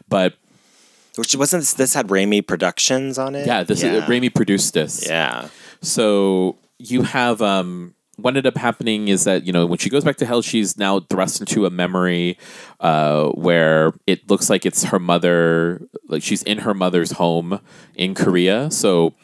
[0.09, 0.35] but
[1.16, 3.47] Which wasn't this, this had Raimi Productions on it?
[3.47, 3.93] yeah, this yeah.
[3.93, 5.07] is Raimi produced this.
[5.07, 5.49] Yeah.
[5.82, 10.04] So you have um what ended up happening is that you know when she goes
[10.04, 12.38] back to hell she's now thrust into a memory
[12.80, 17.60] uh, where it looks like it's her mother like she's in her mother's home
[17.94, 18.70] in korea.
[18.70, 19.14] So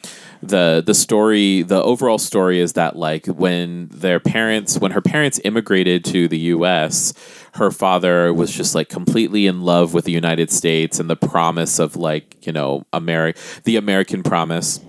[0.43, 5.39] the the story the overall story is that like when their parents when her parents
[5.43, 7.13] immigrated to the us
[7.53, 11.77] her father was just like completely in love with the united states and the promise
[11.77, 14.79] of like you know Ameri- the american promise.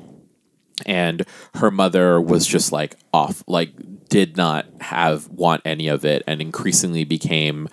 [0.84, 1.24] And
[1.54, 3.72] her mother was just like off like
[4.12, 7.66] did not have want any of it and increasingly became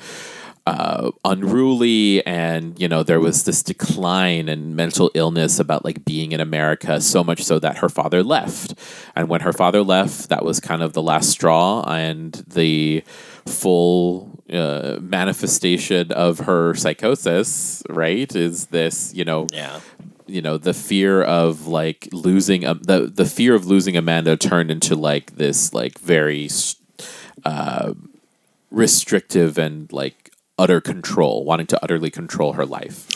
[0.65, 6.31] uh, unruly and you know there was this decline and mental illness about like being
[6.31, 8.73] in america so much so that her father left
[9.15, 13.03] and when her father left that was kind of the last straw and the
[13.45, 19.79] full uh, manifestation of her psychosis right is this you know Yeah.
[20.29, 24.71] You know the fear of like losing um, the the fear of losing Amanda turned
[24.71, 26.49] into like this like very
[27.45, 27.93] uh,
[28.71, 33.07] restrictive and like utter control, wanting to utterly control her life.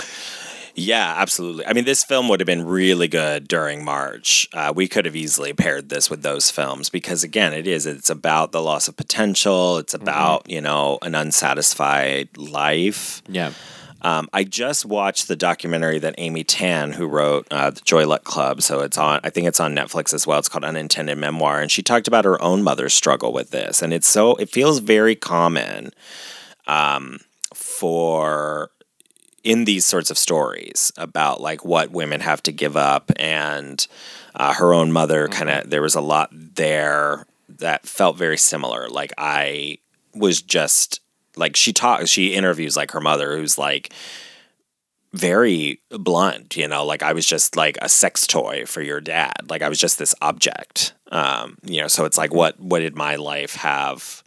[0.75, 1.67] Yeah, absolutely.
[1.67, 4.47] I mean, this film would have been really good during March.
[4.53, 7.85] Uh, we could have easily paired this with those films because, again, it is.
[7.85, 9.77] It's about the loss of potential.
[9.77, 13.21] It's about, you know, an unsatisfied life.
[13.27, 13.51] Yeah,
[14.03, 18.23] Um, I just watched the documentary that Amy Tan, who wrote uh, the Joy Luck
[18.23, 19.21] Club, so it's on.
[19.23, 20.39] I think it's on Netflix as well.
[20.39, 23.93] It's called Unintended Memoir, and she talked about her own mother's struggle with this, and
[23.93, 25.91] it's so it feels very common
[26.67, 27.19] um,
[27.53, 28.71] for
[29.43, 33.87] in these sorts of stories about like what women have to give up and
[34.35, 38.87] uh, her own mother kind of there was a lot there that felt very similar
[38.87, 39.77] like i
[40.15, 41.01] was just
[41.35, 43.93] like she talks she interviews like her mother who's like
[45.13, 46.85] very blunt you know?
[46.85, 49.49] Like i was just like a sex toy for your dad.
[49.49, 51.87] Like i was just this object um you know?
[51.87, 54.23] So it's like what what did my life have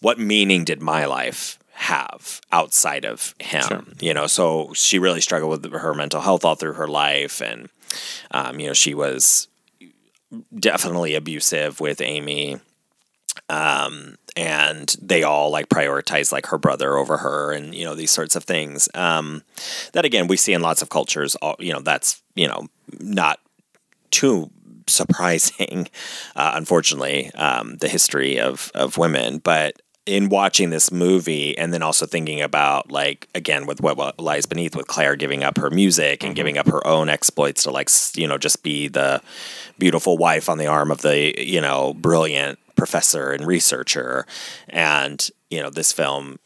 [0.00, 4.26] what meaning did my life have outside of him you know?
[4.26, 7.68] So she really struggled with her mental health all through her life and
[8.30, 9.48] um, you know she was
[10.58, 12.58] definitely abusive with amy
[13.48, 18.10] um, and they all like prioritize like her brother over her and you know these
[18.10, 18.88] sorts of things.
[18.94, 19.42] Um,
[19.92, 22.66] that again we see in lots of cultures all, you know that's you know
[23.00, 23.38] not
[24.10, 24.50] too
[24.86, 25.88] surprising
[26.36, 29.38] uh, unfortunately um, the history of of women.
[29.38, 34.18] But in watching this movie and then also thinking about like again with what, what
[34.20, 37.70] lies beneath with claire giving up her music and giving up her own exploits to
[37.70, 39.22] like you know just be the
[39.78, 44.26] beautiful wife on the arm of the you know brilliant professor and researcher.
[44.68, 46.38] And you know this film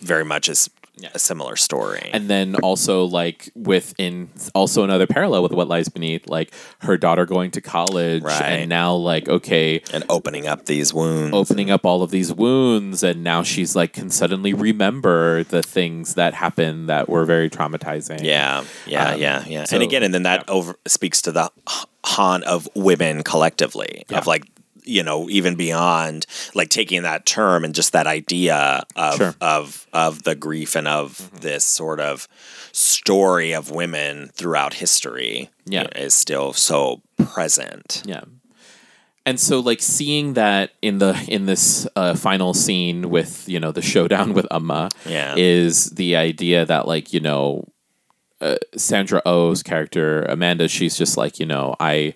[0.00, 0.70] very much is
[1.14, 2.10] a similar story.
[2.12, 7.24] And then also like within also another parallel with what lies beneath, like her daughter
[7.24, 8.42] going to college, Right.
[8.42, 11.34] and now like okay, and opening up these wounds.
[11.34, 16.14] Opening up all of these wounds and now she's like can suddenly remember the things
[16.16, 18.22] that happened that were very traumatizing.
[18.22, 19.64] Yeah, yeah, Um, yeah, yeah.
[19.64, 24.04] so- and again, and then that over speaks to the h- Han of women collectively
[24.10, 24.18] Yeah.
[24.18, 24.44] of like
[24.90, 29.32] you know even beyond like taking that term and just that idea of Sure.
[29.32, 29.42] Mm-hmm.
[29.44, 32.26] of of the grief and of this sort of
[32.72, 35.80] story of women throughout history Yeah.
[35.80, 37.00] you know, is still so
[37.34, 38.02] present.
[38.06, 38.22] yeah
[39.26, 43.70] and so like seeing that in the in this uh, final scene with you know
[43.72, 45.34] the showdown with Umma Yeah.
[45.36, 47.64] is the idea that like you know
[48.40, 52.14] uh, Sandra Oh's character Amanda she's just like you know I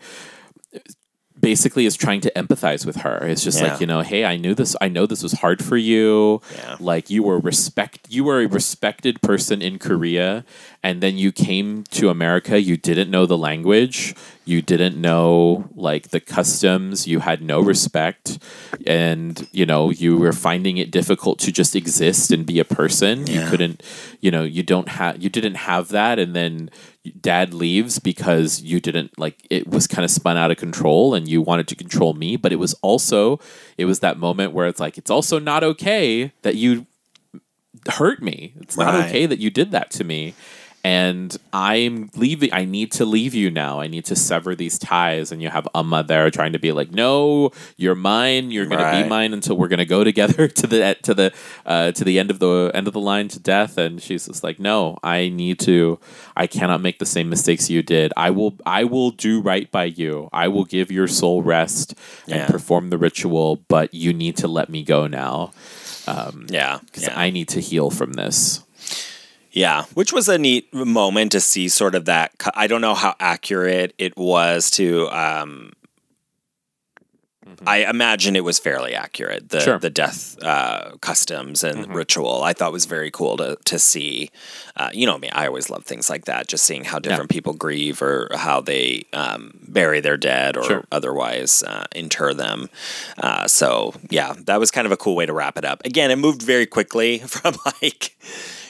[1.44, 3.18] basically is trying to empathize with her.
[3.30, 3.68] It's just Yeah.
[3.68, 6.40] like, you know, hey, I knew this I know this was hard for you.
[6.56, 6.76] Yeah.
[6.80, 10.44] Like you were respect you were a respected person in Korea
[10.82, 14.14] and then you came to America, you didn't know the language,
[14.46, 18.38] you didn't know like the customs, you had no respect
[18.86, 23.26] and you know, you were finding it difficult to just exist and be a person.
[23.26, 23.82] You couldn't,
[24.24, 26.70] you know, you don't have you didn't have that and then
[27.20, 31.28] dad leaves because you didn't like it was kind of spun out of control and
[31.28, 33.38] you wanted to control me but it was also
[33.76, 36.86] it was that moment where it's like it's also not okay that you
[37.88, 38.54] hurt me.
[38.60, 40.34] It's not okay that you did that to me
[40.84, 42.52] and I'm leaving.
[42.52, 43.80] I need to leave you now.
[43.80, 45.32] I need to sever these ties.
[45.32, 48.50] And you have Umma there trying to be like, no, you're mine.
[48.50, 51.32] You're going to be mine until we're going to go together to the to the
[51.64, 53.78] uh, to the end of the end of the line to death.
[53.78, 55.98] And she's just like, no, I need to.
[56.36, 58.12] I cannot make the same mistakes you did.
[58.14, 58.54] I will.
[58.66, 60.28] I will do right by you.
[60.34, 61.94] I will give your soul rest
[62.26, 62.36] Yeah.
[62.44, 63.56] and perform the ritual.
[63.68, 65.52] But you need to let me go now
[66.06, 66.80] Yeah.
[66.84, 67.18] because yeah.
[67.18, 68.63] I need to heal from this.
[69.54, 72.32] Yeah, which was a neat moment to see sort of that.
[72.54, 75.08] I don't know how accurate it was to.
[75.10, 75.72] Um,
[77.66, 79.50] I imagine it was fairly accurate.
[79.50, 79.78] The Sure.
[79.78, 84.30] the death uh, customs and ritual I thought was very cool to to see.
[84.76, 86.48] Uh, you know me, I always love things like that.
[86.48, 90.84] Just seeing how different people grieve or how they um, bury their dead or Sure.
[90.90, 92.70] otherwise uh, inter them.
[93.18, 95.84] Uh, so yeah, that was kind of a cool way to wrap it up.
[95.84, 98.16] Again, it moved very quickly from like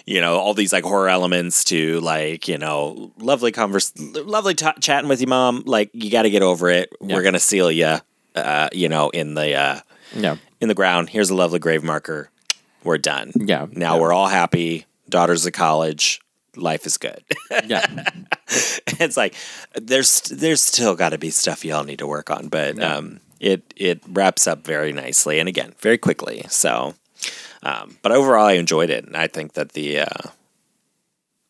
[0.06, 4.66] you know all these like horror elements to like you know lovely converse, lovely t-
[4.80, 5.62] chatting with your mom.
[5.66, 6.92] Like you got to get over it.
[7.00, 7.16] Yeah.
[7.16, 7.96] We're gonna seal you.
[8.34, 9.80] Uh, you know in the uh,
[10.14, 10.36] Yeah.
[10.60, 11.08] in the ground.
[11.10, 12.30] Here's a lovely grave marker.
[12.82, 13.32] We're done.
[13.36, 13.66] Yeah.
[13.70, 14.00] Now Yeah.
[14.00, 14.86] we're all happy.
[15.08, 16.20] Daughters of college.
[16.56, 17.22] Life is good.
[17.66, 17.86] Yeah.
[19.00, 19.34] it's like
[19.80, 23.72] there's there's still got to be stuff y'all need to work on, but um, it
[23.76, 26.44] it wraps up very nicely and again very quickly.
[26.48, 26.94] So,
[27.64, 30.30] um, but overall, I enjoyed it, and I think that the uh,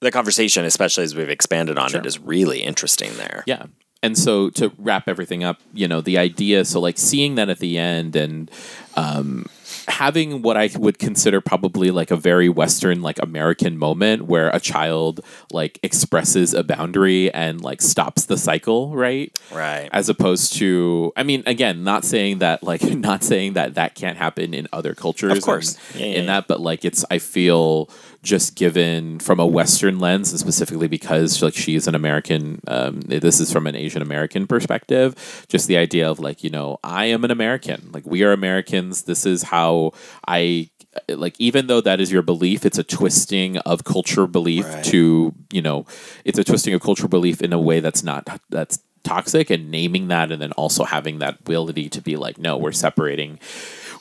[0.00, 3.42] the conversation, especially as we've expanded on it, is really interesting there.
[3.46, 3.66] Yeah.
[4.02, 7.58] And so to wrap everything up, you know, the idea, so like seeing that at
[7.58, 8.50] the end and
[8.96, 9.46] um,
[9.88, 14.60] having what I would consider probably like a very Western, like American moment where a
[14.60, 15.20] child
[15.52, 19.36] like expresses a boundary and like stops the cycle, right?
[19.52, 19.88] Right.
[19.92, 24.16] As opposed to, I mean, again, not saying that, like, not saying that that can't
[24.16, 25.38] happen in other cultures.
[25.38, 25.76] Of course.
[25.94, 26.26] and Yeah, yeah, in yeah.
[26.26, 27.90] that, but like, it's, I feel
[28.24, 33.38] just given from a Western lens, and specifically because like she's an American, um, this
[33.38, 37.22] is from an Asian American perspective, just the idea of like, you know, I am
[37.24, 37.90] an American.
[37.92, 39.02] Like, we are Americans.
[39.02, 39.92] This is how
[40.26, 40.70] I
[41.08, 44.84] like even though that is your belief it's a twisting of culture belief Right.
[44.84, 45.86] to you know
[46.24, 50.06] it's a twisting of cultural belief in a way that's not that's toxic and naming
[50.06, 53.40] that and then also having that ability to be like no we're separating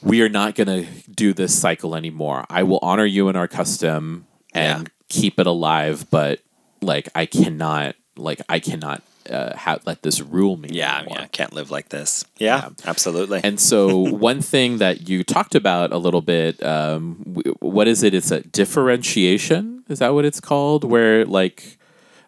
[0.03, 3.47] we are not going to do this cycle anymore i will honor you in our
[3.47, 4.93] custom and Yeah.
[5.09, 6.39] keep it alive but
[6.81, 11.17] like i cannot like i cannot uh, ha- let this rule me Yeah, anymore.
[11.21, 12.25] yeah, can't live like this.
[12.39, 13.39] Yeah, absolutely.
[13.41, 13.97] And so,
[14.29, 18.13] one thing that you talked about a little bit, um, w- what is it?
[18.13, 19.85] It's a differentiation.
[19.87, 20.83] Is that what it's called?
[20.83, 21.77] Where like,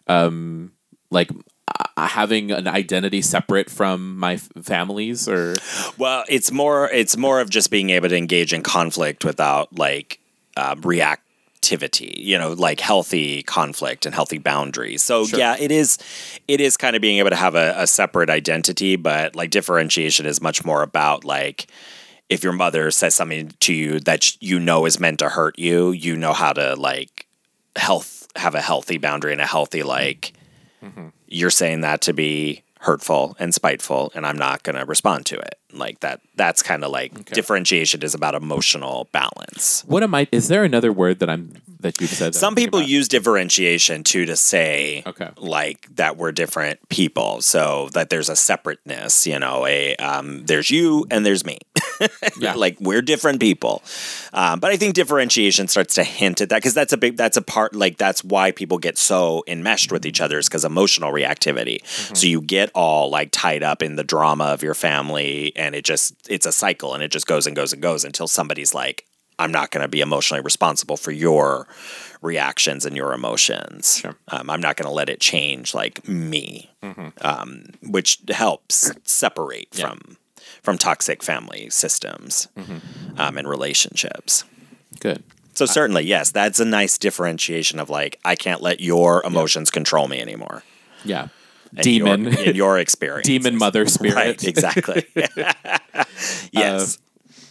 [0.06, 0.72] um,
[1.10, 1.30] like
[1.68, 5.56] uh, having an identity separate from my f- families, or
[5.98, 10.20] Well, it's more it's more of just being able to engage in conflict without like
[10.56, 12.16] uh, reactivity.
[12.16, 15.02] You know, like healthy conflict and healthy boundaries.
[15.02, 15.98] So yeah, it is
[16.46, 20.26] it is kind of being able to have a, a separate identity, but like differentiation
[20.26, 21.66] is much more about like
[22.28, 25.92] if your mother says something to you that you know is meant to hurt you,
[25.92, 27.26] you know how to like
[27.76, 30.32] health have a healthy boundary and a healthy like
[31.28, 35.36] you're saying that to be hurtful and spiteful and I'm not going to respond to
[35.36, 35.58] it.
[35.72, 39.82] Like that that's kind of like differentiation is about emotional balance.
[39.86, 40.28] what am I?
[40.32, 42.32] Is there another word that I'm that you've said?
[42.32, 45.30] that Some I'm people use differentiation too to say Okay.
[45.36, 49.26] like that we're different people, so that there's a separateness.
[49.26, 51.58] You know, a um, there's you and there's me.
[52.38, 52.54] Yeah.
[52.54, 53.82] like we're different people.
[54.32, 57.36] Um, but I think differentiation starts to hint at that because that's a big that's
[57.36, 61.12] a part like that's why people get so enmeshed with each other is because emotional
[61.12, 61.86] reactivity.
[62.16, 65.84] So you get all like tied up in the drama of your family, and it
[65.84, 69.04] just it's a cycle, and it just goes and goes and goes until somebody's like,
[69.38, 71.66] I'm not going to be emotionally responsible for your
[72.22, 74.02] reactions and your emotions.
[74.28, 76.70] Um, I'm not going to let it change like me,
[77.20, 80.16] um, which helps separate from
[80.66, 82.48] from toxic family systems
[83.16, 84.42] um, and relationships.
[84.98, 85.22] good.
[85.54, 90.08] So certainly, yes, that's a nice differentiation of like I can't let your emotions control
[90.08, 90.64] me anymore.
[91.04, 91.28] Yeah,
[91.70, 94.16] And demon, your, in your experience, demon mother spirit.
[94.16, 94.44] right?
[94.44, 95.04] Exactly.
[96.52, 96.98] yes.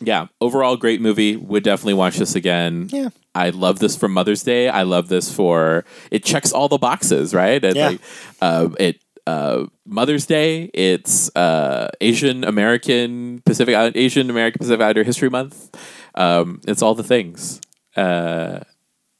[0.02, 1.36] yeah, overall great movie.
[1.38, 2.90] Would definitely watch this again.
[2.92, 3.10] Yeah.
[3.34, 4.70] I love this for Mother's Day.
[4.70, 7.64] I love this for it checks all the boxes, right?
[7.64, 7.88] And Yeah.
[7.90, 8.02] like,
[8.42, 10.70] uh, it uh, Mother's Day.
[10.74, 15.76] It's uh, Asian American Pacific Island- Asian American Pacific Islander History Month.
[16.16, 17.62] Um, it's all the things.
[17.96, 18.60] Uh,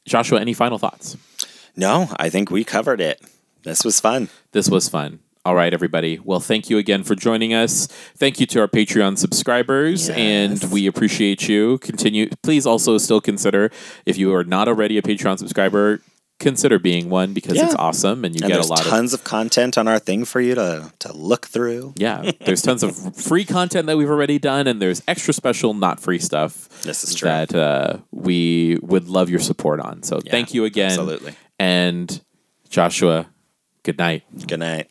[0.06, 1.16] Joshua, any final thoughts?
[1.76, 3.20] no, I think we covered it.
[3.64, 4.28] This was fun.
[4.52, 5.18] This was fun.
[5.44, 6.18] All right, everybody.
[6.18, 7.86] Well, thank you again for joining us.
[8.16, 11.78] Thank you to our Patreon subscribers, and we appreciate you.
[11.78, 12.30] Continue.
[12.42, 13.70] Please also still consider
[14.06, 16.00] if you are not already a Patreon subscriber.
[16.38, 19.24] Consider being one because it's awesome and you and get a lot of tons of
[19.24, 21.94] content on our thing for you to to look through.
[21.96, 22.30] yeah.
[22.44, 26.18] There's tons of free content that we've already done, and there's extra special not free
[26.18, 26.68] stuff.
[26.82, 27.28] This is true.
[27.28, 30.02] that uh, we would love your support on.
[30.02, 31.34] So thank you again, absolutely.
[31.58, 32.20] And
[32.68, 33.26] Joshua,
[33.82, 34.24] good night.
[34.46, 34.90] Good night.